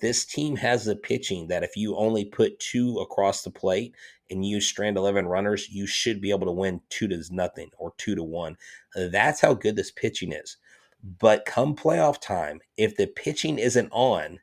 [0.00, 3.94] This team has the pitching that if you only put two across the plate
[4.28, 7.94] and you strand 11 runners, you should be able to win two to nothing or
[7.96, 8.56] two to one.
[8.96, 10.56] That's how good this pitching is.
[11.00, 14.40] But come playoff time, if the pitching isn't on,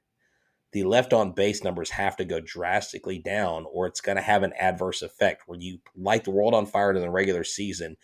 [0.71, 4.43] the left on base numbers have to go drastically down, or it's going to have
[4.43, 7.97] an adverse effect where you light the world on fire in the regular season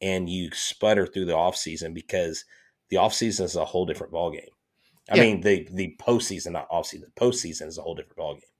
[0.00, 2.44] and you sputter through the offseason because
[2.90, 4.48] the offseason is a whole different ballgame.
[5.10, 5.22] I Yeah.
[5.22, 7.02] mean, the the postseason, not offseason.
[7.02, 8.50] The postseason is a whole different ballgame.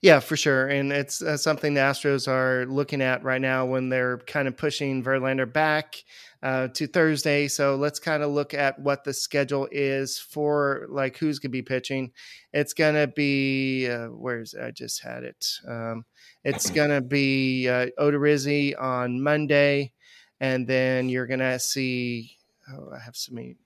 [0.00, 0.68] Yeah, for sure.
[0.68, 4.56] And it's uh, something the Astros are looking at right now when they're kind of
[4.56, 5.96] pushing Verlander back
[6.40, 7.48] uh, to Thursday.
[7.48, 11.52] So let's kind of look at what the schedule is for like who's going to
[11.52, 12.12] be pitching.
[12.52, 15.44] It's going to be, uh, where's I just had it.
[15.66, 16.04] Um,
[16.44, 19.92] it's going to be uh, Odorizzi on Monday.
[20.40, 22.38] And then you're going to see
[22.72, 23.56] oh, I have so many.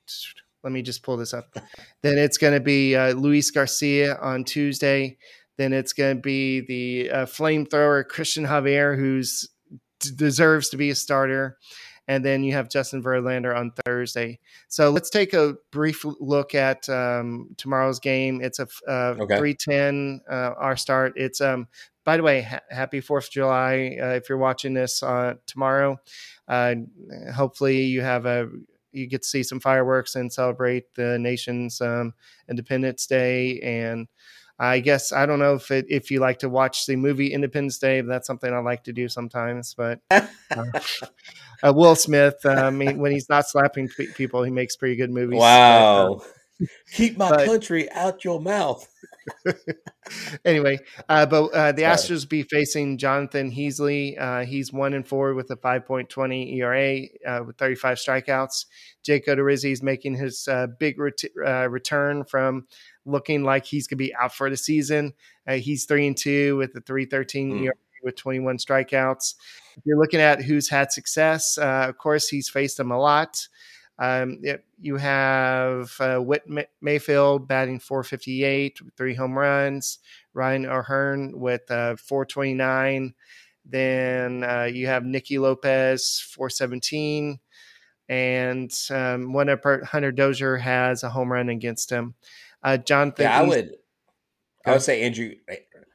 [0.62, 1.56] Let me just pull this up.
[2.02, 5.18] then it's going to be uh, Luis Garcia on Tuesday.
[5.56, 9.48] Then it's going to be the uh, flamethrower Christian Javier, who's
[9.98, 11.58] deserves to be a starter.
[12.08, 14.40] And then you have Justin Verlander on Thursday.
[14.68, 18.40] So let's take a brief look at um, tomorrow's game.
[18.42, 19.38] It's a uh, okay.
[19.38, 21.12] 310 uh, our start.
[21.14, 21.68] It's um,
[22.04, 25.98] by the way, ha- happy Fourth of July uh, if you're watching this uh, tomorrow.
[26.52, 26.74] Uh,
[27.34, 28.48] hopefully, you have a
[28.92, 32.12] you get to see some fireworks and celebrate the nation's um,
[32.48, 33.58] Independence Day.
[33.60, 34.06] And
[34.58, 37.78] I guess I don't know if it, if you like to watch the movie Independence
[37.78, 39.74] Day, but that's something I like to do sometimes.
[39.74, 40.24] But uh,
[41.62, 45.40] uh, Will Smith, I mean, when he's not slapping people, he makes pretty good movies.
[45.40, 46.20] Wow.
[46.20, 48.86] But, Keep my but, country out your mouth.
[50.44, 54.20] anyway, uh, but uh, the Astros be facing Jonathan Heasley.
[54.20, 58.66] Uh, he's one and four with a 5.20 ERA uh, with 35 strikeouts.
[59.02, 62.66] Jake Odorizzi is making his uh, big ret- uh, return from
[63.04, 65.12] looking like he's going to be out for the season.
[65.48, 67.64] he's three and two with a 3.13 mm.
[67.64, 69.34] ERA with 21 strikeouts.
[69.76, 73.48] If you're looking at who's had success, of course, he's faced them a lot.
[73.98, 76.42] Um, it, you have uh, Whit
[76.80, 79.98] Merrifield batting 458, three home runs.
[80.34, 83.14] Ryan O'Hearn with uh, 429.
[83.64, 87.38] Then uh, you have Nicky Lopez 417,
[88.08, 92.14] and um, one Hunter Dozier has a home run against him.
[92.62, 93.76] Uh, Jonathan, yeah, I would,
[94.66, 95.34] I would say Andrew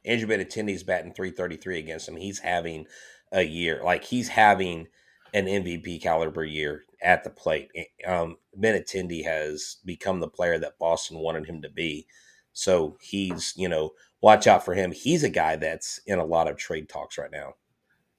[0.06, 2.16] Andrew Benintendi's batting 333 against him.
[2.16, 2.86] He's having
[3.34, 4.88] a year like he's having
[5.34, 7.70] an MVP caliber year at the plate.
[7.76, 12.08] Eh, um, Benintendi has become the player that Boston wanted him to be.
[12.54, 13.91] So he's, you know,
[14.22, 14.91] watch out for him.
[14.91, 17.54] He's a guy that's in a lot of trade talks right now.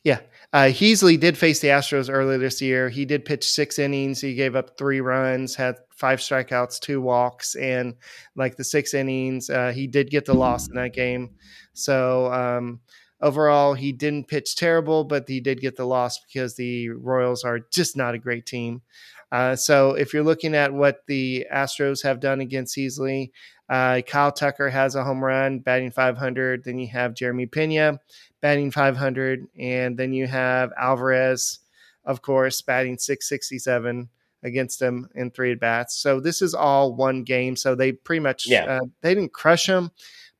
[0.04, 0.20] Yeah.
[0.52, 2.88] Uh, Heasley did face the Astros earlier this year.
[2.88, 4.20] He did pitch six innings.
[4.20, 7.94] He gave up three runs, had five strikeouts, two walks, and
[8.36, 11.34] like the six innings, uh, he did get the loss in that game.
[11.74, 12.80] So, um,
[13.20, 17.60] overall, he didn't pitch terrible, but he did get the loss because the Royals are
[17.70, 18.82] just not a great team.
[19.30, 23.30] Uh, so if you're looking at what the Astros have done against Heasley,
[23.68, 26.64] uh, Kyle Tucker has a home run, batting 500.
[26.64, 27.98] Then you have Jeremy Pena
[28.40, 31.58] batting 500, and then you have Alvarez,
[32.04, 34.08] of course, batting 667
[34.42, 35.98] against him in three at bats.
[35.98, 37.56] So this is all one game.
[37.56, 38.64] So they pretty much yeah.
[38.64, 39.90] Uh, they didn't crush him,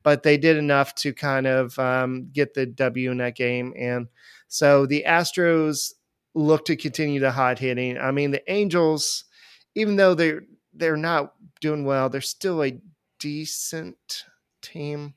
[0.03, 3.75] but they did enough to kind of um, get the W in that game.
[3.79, 4.09] And
[4.49, 5.93] so the Astros
[6.35, 7.99] look to continue the hot hitting.
[7.99, 9.25] I mean, the Angels,
[9.75, 10.43] even though they're
[10.73, 12.81] they're not doing well, they're still a
[13.19, 14.25] decent
[14.63, 15.15] team.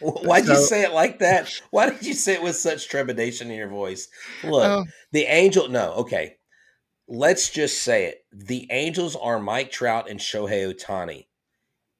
[0.00, 1.52] Why did so, you say it like that?
[1.70, 4.08] Why did you say it with such trepidation in your voice?
[4.44, 5.68] Look, uh, the Angel.
[5.68, 6.36] No, okay.
[7.08, 8.24] Let's just say it.
[8.32, 11.26] The Angels are Mike Trout and Shohei Ohtani,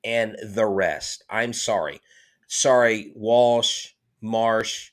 [0.05, 1.25] and the rest.
[1.31, 2.01] I'm sorry,
[2.47, 4.91] sorry, Walsh, Marsh,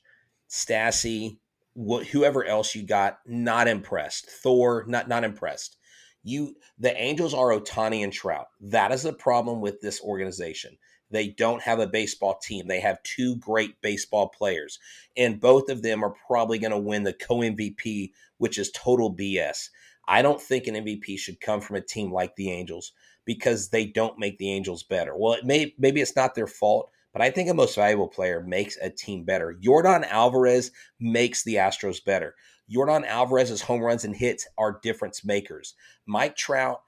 [0.48, 1.38] Stassi,
[1.74, 4.30] wh- whoever else you got, not impressed.
[4.30, 5.76] Thor, not not impressed.
[6.22, 8.46] You, the Angels are Ohtani and Trout.
[8.60, 10.78] That is the problem with this organization.
[11.10, 12.66] They don't have a baseball team.
[12.66, 14.78] They have two great baseball players,
[15.16, 19.14] and both of them are probably going to win the co MVP, which is total
[19.14, 19.68] BS.
[20.06, 22.92] I don't think an MVP should come from a team like the Angels
[23.24, 25.16] because they don't make the Angels better.
[25.16, 28.42] Well, it may maybe it's not their fault, but I think a most valuable player
[28.42, 29.56] makes a team better.
[29.64, 32.34] Yordan Alvarez makes the Astros better.
[32.70, 35.74] Yordan Alvarez's home runs and hits are difference makers.
[36.06, 36.82] Mike Trout,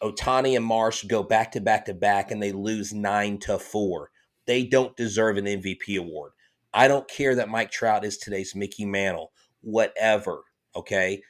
[0.00, 4.10] Ohtani, and Marsh go back to back to back and they lose nine to four.
[4.46, 6.30] They don't deserve an MVP award.
[6.72, 9.32] I don't care that Mike Trout is today's Mickey Mantle,
[9.62, 10.42] whatever.
[10.76, 11.22] Okay.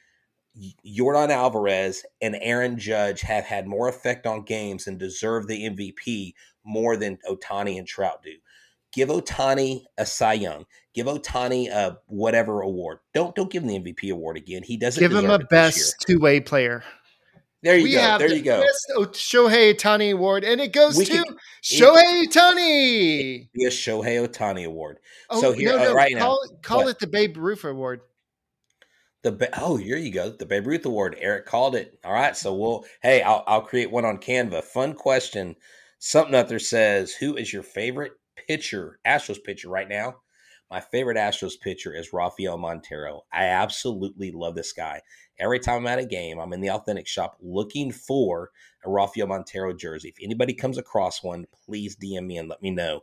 [0.85, 6.33] Yordan Alvarez and Aaron Judge have had more effect on games and deserve the MVP
[6.63, 8.33] more than Ohtani and Trout do.
[8.93, 10.65] Give Ohtani a Cy Young.
[10.93, 12.99] Give Ohtani a whatever award.
[13.13, 14.63] Don't don't give him the MVP award again.
[14.63, 16.83] He doesn't give him a best two way player.
[17.63, 18.17] There you we go.
[18.17, 18.61] there you go.
[18.61, 23.49] Best Shohei Ohtani award, and it goes we to could, Shohei Ohtani.
[23.53, 24.97] Be a Shohei Ohtani award.
[25.29, 28.01] Oh, so here, no, no, uh, right call, now, call it the Babe Ruth award.
[29.23, 30.31] The oh, here you go.
[30.31, 31.15] The Babe Ruth Award.
[31.19, 31.99] Eric called it.
[32.03, 32.85] All right, so we'll.
[33.03, 34.63] Hey, I'll I'll create one on Canva.
[34.63, 35.55] Fun question.
[36.03, 38.13] Something out there says, "Who is your favorite
[38.47, 40.21] pitcher, Astros pitcher right now?"
[40.71, 43.21] My favorite Astros pitcher is Rafael Montero.
[43.31, 45.01] I absolutely love this guy.
[45.37, 48.49] Every time I'm at a game, I'm in the authentic shop looking for
[48.83, 50.09] a Rafael Montero jersey.
[50.09, 53.01] If anybody comes across one, please DM me and let me know.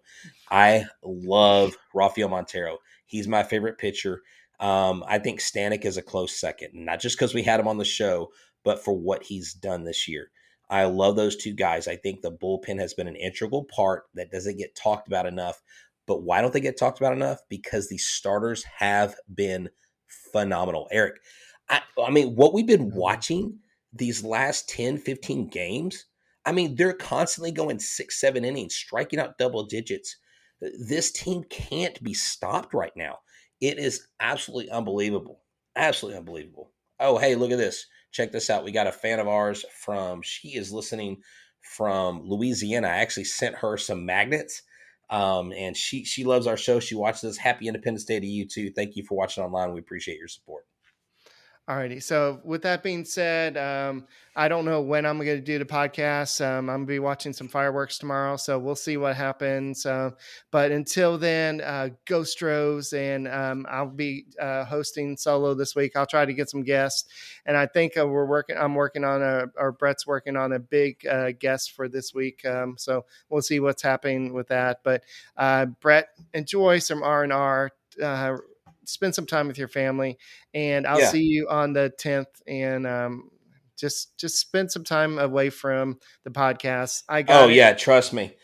[0.50, 2.78] I love Rafael Montero.
[3.06, 4.22] He's my favorite pitcher.
[4.58, 7.78] Um, I think Stanek is a close second, not just because we had him on
[7.78, 8.32] the show,
[8.64, 10.32] but for what he's done this year.
[10.70, 11.88] I love those two guys.
[11.88, 15.62] I think the bullpen has been an integral part that doesn't get talked about enough.
[16.06, 17.40] But why don't they get talked about enough?
[17.48, 19.68] Because the starters have been
[20.32, 20.88] phenomenal.
[20.90, 21.20] Eric,
[21.68, 22.98] I, I mean, what we've been mm-hmm.
[22.98, 23.58] watching
[23.92, 26.06] these last 10, 15 games,
[26.44, 30.16] I mean, they're constantly going six, seven innings, striking out double digits.
[30.60, 33.18] This team can't be stopped right now.
[33.60, 35.40] It is absolutely unbelievable.
[35.76, 36.72] Absolutely unbelievable.
[37.00, 37.86] Oh, hey, look at this.
[38.12, 38.64] Check this out.
[38.64, 41.22] We got a fan of ours from, she is listening
[41.62, 42.88] from Louisiana.
[42.88, 44.62] I actually sent her some magnets.
[45.10, 46.80] Um, and she she loves our show.
[46.80, 47.36] She watches us.
[47.38, 48.70] Happy Independence Day to you too.
[48.70, 49.72] Thank you for watching online.
[49.72, 50.66] We appreciate your support.
[51.68, 52.02] Alrighty.
[52.02, 55.66] So with that being said, um, I don't know when I'm going to do the
[55.66, 56.42] podcast.
[56.42, 59.84] Um, I'm going to be watching some fireworks tomorrow, so we'll see what happens.
[59.84, 60.12] Uh,
[60.50, 61.90] but until then, uh,
[62.24, 65.94] Stros, and um, I'll be uh, hosting solo this week.
[65.94, 67.06] I'll try to get some guests,
[67.44, 68.56] and I think uh, we're working.
[68.56, 72.46] I'm working on a, or Brett's working on a big uh, guest for this week.
[72.46, 74.80] Um, so we'll see what's happening with that.
[74.84, 75.02] But
[75.36, 77.72] uh, Brett, enjoy some R and R
[78.88, 80.18] spend some time with your family,
[80.54, 81.10] and I'll yeah.
[81.10, 82.28] see you on the tenth.
[82.46, 83.30] And um,
[83.78, 87.02] just just spend some time away from the podcast.
[87.08, 87.42] I got.
[87.42, 87.54] Oh it.
[87.54, 88.34] yeah, trust me.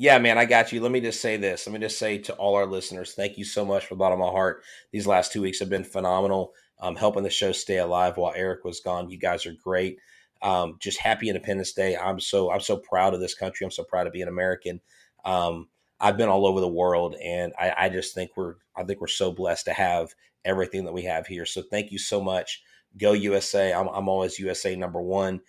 [0.00, 0.80] Yeah, man, I got you.
[0.80, 1.66] Let me just say this.
[1.66, 4.20] Let me just say to all our listeners, thank you so much from the bottom
[4.20, 4.62] of my heart.
[4.92, 6.52] These last two weeks have been phenomenal.
[6.80, 9.10] Um, helping the show stay alive while Eric was gone.
[9.10, 9.98] You guys are great.
[10.40, 11.96] Um, just happy Independence Day.
[11.96, 13.64] I'm so I'm so proud of this country.
[13.64, 14.80] I'm so proud to be an American.
[15.24, 15.68] Um,
[16.00, 19.08] I've been all over the world, and I, I just think we're I think we're
[19.08, 21.44] so blessed to have everything that we have here.
[21.44, 22.62] So thank you so much.
[22.96, 23.72] Go USA.
[23.72, 25.40] I'm, I'm always USA number one.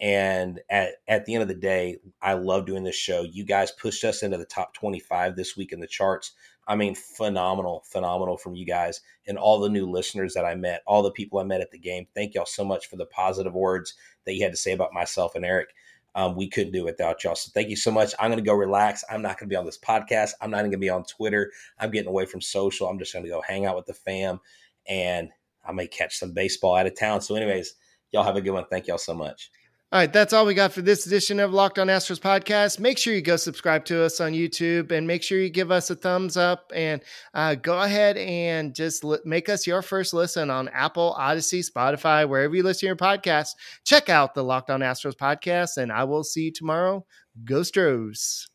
[0.00, 3.22] And at, at the end of the day, I love doing this show.
[3.22, 6.32] You guys pushed us into the top 25 this week in the charts.
[6.68, 10.82] I mean, phenomenal, phenomenal from you guys and all the new listeners that I met,
[10.86, 12.06] all the people I met at the game.
[12.14, 13.94] Thank y'all so much for the positive words
[14.26, 15.70] that you had to say about myself and Eric.
[16.18, 17.36] Um, we couldn't do it without y'all.
[17.36, 18.12] So thank you so much.
[18.18, 19.04] I'm going to go relax.
[19.08, 20.32] I'm not going to be on this podcast.
[20.40, 21.52] I'm not even going to be on Twitter.
[21.78, 22.88] I'm getting away from social.
[22.88, 24.40] I'm just going to go hang out with the fam
[24.88, 25.28] and
[25.64, 27.20] I may catch some baseball out of town.
[27.20, 27.74] So, anyways,
[28.10, 28.64] y'all have a good one.
[28.68, 29.52] Thank y'all so much.
[29.90, 32.78] All right, that's all we got for this edition of Locked On Astros podcast.
[32.78, 35.88] Make sure you go subscribe to us on YouTube and make sure you give us
[35.88, 37.00] a thumbs up and
[37.32, 42.28] uh, go ahead and just li- make us your first listen on Apple, Odyssey, Spotify,
[42.28, 43.52] wherever you listen to your podcast.
[43.86, 47.06] Check out the Locked On Astros podcast, and I will see you tomorrow.
[47.46, 48.46] Go Stros.